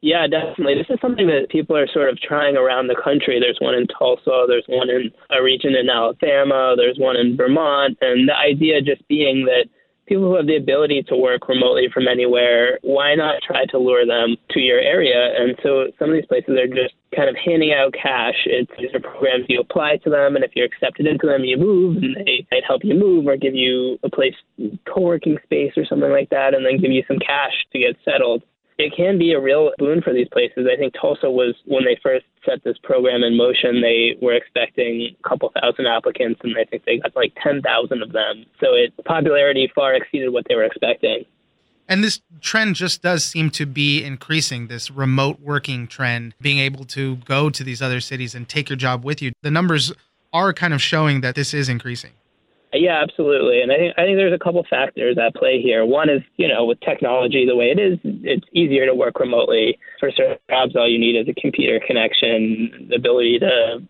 Yeah, 0.00 0.26
definitely. 0.26 0.74
This 0.74 0.90
is 0.90 1.00
something 1.00 1.28
that 1.28 1.48
people 1.48 1.76
are 1.76 1.86
sort 1.86 2.10
of 2.10 2.20
trying 2.20 2.56
around 2.56 2.88
the 2.88 3.00
country. 3.02 3.38
There's 3.40 3.58
one 3.60 3.74
in 3.74 3.86
Tulsa, 3.86 4.46
there's 4.46 4.66
one 4.66 4.90
in 4.90 5.10
a 5.30 5.42
region 5.42 5.74
in 5.74 5.88
Alabama, 5.88 6.74
there's 6.76 6.98
one 6.98 7.16
in 7.16 7.36
Vermont. 7.36 7.98
And 8.00 8.28
the 8.28 8.36
idea 8.36 8.82
just 8.82 9.06
being 9.08 9.46
that 9.46 9.66
people 10.06 10.24
who 10.24 10.36
have 10.36 10.46
the 10.46 10.56
ability 10.56 11.02
to 11.08 11.16
work 11.16 11.48
remotely 11.48 11.88
from 11.92 12.08
anywhere, 12.08 12.78
why 12.82 13.14
not 13.14 13.42
try 13.46 13.64
to 13.66 13.78
lure 13.78 14.06
them 14.06 14.36
to 14.50 14.60
your 14.60 14.78
area? 14.78 15.34
And 15.38 15.56
so 15.62 15.86
some 15.98 16.10
of 16.10 16.14
these 16.14 16.26
places 16.26 16.58
are 16.58 16.66
just 16.66 16.94
kind 17.14 17.28
of 17.28 17.36
handing 17.36 17.72
out 17.72 17.94
cash. 17.94 18.34
It's 18.46 18.70
these 18.78 18.94
are 18.94 19.00
programs 19.00 19.46
you 19.48 19.60
apply 19.60 19.98
to 20.04 20.10
them, 20.10 20.34
and 20.34 20.44
if 20.44 20.52
you're 20.54 20.66
accepted 20.66 21.06
into 21.06 21.26
them, 21.26 21.44
you 21.44 21.56
move, 21.56 21.98
and 21.98 22.16
they 22.16 22.46
might 22.50 22.64
help 22.66 22.84
you 22.84 22.94
move 22.94 23.26
or 23.26 23.36
give 23.36 23.54
you 23.54 23.98
a 24.02 24.10
place, 24.10 24.34
co-working 24.92 25.38
space 25.44 25.72
or 25.76 25.84
something 25.84 26.10
like 26.10 26.30
that, 26.30 26.54
and 26.54 26.64
then 26.64 26.80
give 26.80 26.90
you 26.90 27.04
some 27.06 27.18
cash 27.18 27.52
to 27.72 27.78
get 27.78 27.96
settled 28.04 28.42
it 28.78 28.92
can 28.96 29.18
be 29.18 29.32
a 29.32 29.40
real 29.40 29.70
boon 29.78 30.02
for 30.02 30.12
these 30.12 30.28
places. 30.32 30.66
I 30.72 30.76
think 30.76 30.94
Tulsa 31.00 31.30
was 31.30 31.54
when 31.66 31.84
they 31.84 31.98
first 32.02 32.24
set 32.44 32.64
this 32.64 32.76
program 32.82 33.22
in 33.22 33.36
motion, 33.36 33.80
they 33.80 34.16
were 34.20 34.34
expecting 34.34 35.14
a 35.18 35.28
couple 35.28 35.52
thousand 35.60 35.86
applicants, 35.86 36.40
and 36.42 36.56
I 36.58 36.64
think 36.64 36.84
they 36.84 36.98
got 36.98 37.14
like 37.14 37.32
10,000 37.42 38.02
of 38.02 38.12
them. 38.12 38.44
So 38.60 38.74
its 38.74 38.94
popularity 39.04 39.70
far 39.74 39.94
exceeded 39.94 40.32
what 40.32 40.46
they 40.48 40.54
were 40.54 40.64
expecting. 40.64 41.24
And 41.88 42.02
this 42.02 42.20
trend 42.40 42.76
just 42.76 43.02
does 43.02 43.24
seem 43.24 43.50
to 43.50 43.66
be 43.66 44.02
increasing 44.02 44.68
this 44.68 44.90
remote 44.90 45.40
working 45.40 45.86
trend, 45.86 46.34
being 46.40 46.58
able 46.58 46.84
to 46.86 47.16
go 47.16 47.50
to 47.50 47.64
these 47.64 47.82
other 47.82 48.00
cities 48.00 48.34
and 48.34 48.48
take 48.48 48.70
your 48.70 48.76
job 48.76 49.04
with 49.04 49.20
you. 49.20 49.32
The 49.42 49.50
numbers 49.50 49.92
are 50.32 50.52
kind 50.52 50.72
of 50.72 50.80
showing 50.80 51.20
that 51.20 51.34
this 51.34 51.52
is 51.52 51.68
increasing. 51.68 52.12
Yeah, 52.74 53.02
absolutely. 53.02 53.60
And 53.60 53.70
I 53.70 53.76
think 53.76 53.94
I 53.98 54.02
think 54.04 54.16
there's 54.16 54.32
a 54.32 54.42
couple 54.42 54.64
factors 54.68 55.18
at 55.18 55.34
play 55.34 55.60
here. 55.60 55.84
One 55.84 56.08
is, 56.08 56.22
you 56.36 56.48
know, 56.48 56.64
with 56.64 56.80
technology 56.80 57.44
the 57.46 57.56
way 57.56 57.66
it 57.66 57.78
is, 57.78 57.98
it's 58.02 58.46
easier 58.52 58.86
to 58.86 58.94
work 58.94 59.20
remotely. 59.20 59.78
For 60.00 60.10
certain 60.10 60.38
jobs, 60.48 60.74
all 60.74 60.88
you 60.88 60.98
need 60.98 61.16
is 61.16 61.28
a 61.28 61.38
computer 61.38 61.80
connection, 61.86 62.88
the 62.88 62.96
ability 62.96 63.40
to 63.40 63.82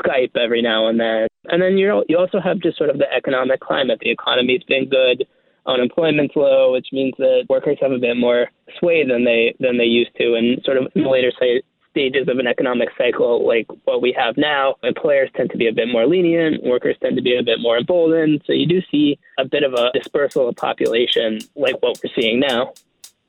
Skype 0.00 0.36
every 0.36 0.62
now 0.62 0.88
and 0.88 0.98
then. 0.98 1.28
And 1.46 1.60
then 1.60 1.76
you 1.76 2.02
you 2.08 2.16
also 2.16 2.40
have 2.40 2.60
just 2.60 2.78
sort 2.78 2.88
of 2.88 2.98
the 2.98 3.12
economic 3.12 3.60
climate. 3.60 3.98
The 4.00 4.10
economy's 4.10 4.62
been 4.62 4.88
good, 4.88 5.26
unemployment's 5.66 6.34
low, 6.34 6.72
which 6.72 6.88
means 6.92 7.14
that 7.18 7.44
workers 7.50 7.76
have 7.82 7.92
a 7.92 7.98
bit 7.98 8.16
more 8.16 8.48
sway 8.78 9.06
than 9.06 9.24
they 9.24 9.54
than 9.60 9.76
they 9.76 9.84
used 9.84 10.16
to. 10.16 10.34
And 10.34 10.62
sort 10.64 10.78
of 10.78 10.86
in 10.94 11.02
the 11.02 11.10
later 11.10 11.32
say, 11.38 11.62
stages 11.90 12.28
of 12.28 12.38
an 12.38 12.46
economic 12.46 12.88
cycle 12.96 13.46
like 13.46 13.66
what 13.84 14.00
we 14.00 14.12
have 14.12 14.36
now, 14.36 14.76
employers 14.82 15.28
tend 15.36 15.50
to 15.50 15.56
be 15.56 15.68
a 15.68 15.72
bit 15.72 15.88
more 15.88 16.06
lenient, 16.06 16.62
workers 16.64 16.96
tend 17.02 17.16
to 17.16 17.22
be 17.22 17.36
a 17.36 17.42
bit 17.42 17.60
more 17.60 17.78
emboldened. 17.78 18.42
So 18.46 18.52
you 18.52 18.66
do 18.66 18.80
see 18.90 19.18
a 19.38 19.44
bit 19.44 19.62
of 19.62 19.74
a 19.74 19.90
dispersal 19.92 20.48
of 20.48 20.56
population 20.56 21.40
like 21.56 21.80
what 21.82 22.00
we're 22.02 22.12
seeing 22.14 22.40
now. 22.40 22.72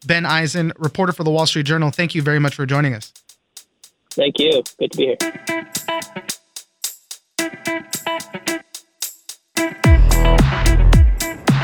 Ben 0.06 0.26
Eisen, 0.26 0.74
reporter 0.78 1.14
for 1.14 1.24
the 1.24 1.32
Wall 1.32 1.46
Street 1.46 1.66
Journal, 1.66 1.92
thank 1.92 2.16
you 2.16 2.22
very 2.22 2.40
much 2.40 2.56
for 2.56 2.66
joining 2.66 2.94
us. 2.94 3.14
Thank 4.12 4.40
you. 4.40 4.64
Good 4.80 4.92
to 4.92 4.98
be 4.98 5.06
here. 5.06 5.18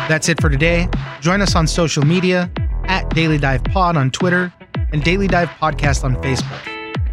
That's 0.07 0.29
it 0.29 0.39
for 0.39 0.49
today. 0.49 0.87
Join 1.19 1.41
us 1.41 1.55
on 1.55 1.67
social 1.67 2.05
media 2.05 2.49
at 2.85 3.09
Daily 3.09 3.37
Dive 3.37 3.63
Pod 3.65 3.97
on 3.97 4.09
Twitter 4.09 4.53
and 4.93 5.03
Daily 5.03 5.27
Dive 5.27 5.49
Podcast 5.49 6.05
on 6.05 6.15
Facebook 6.17 6.76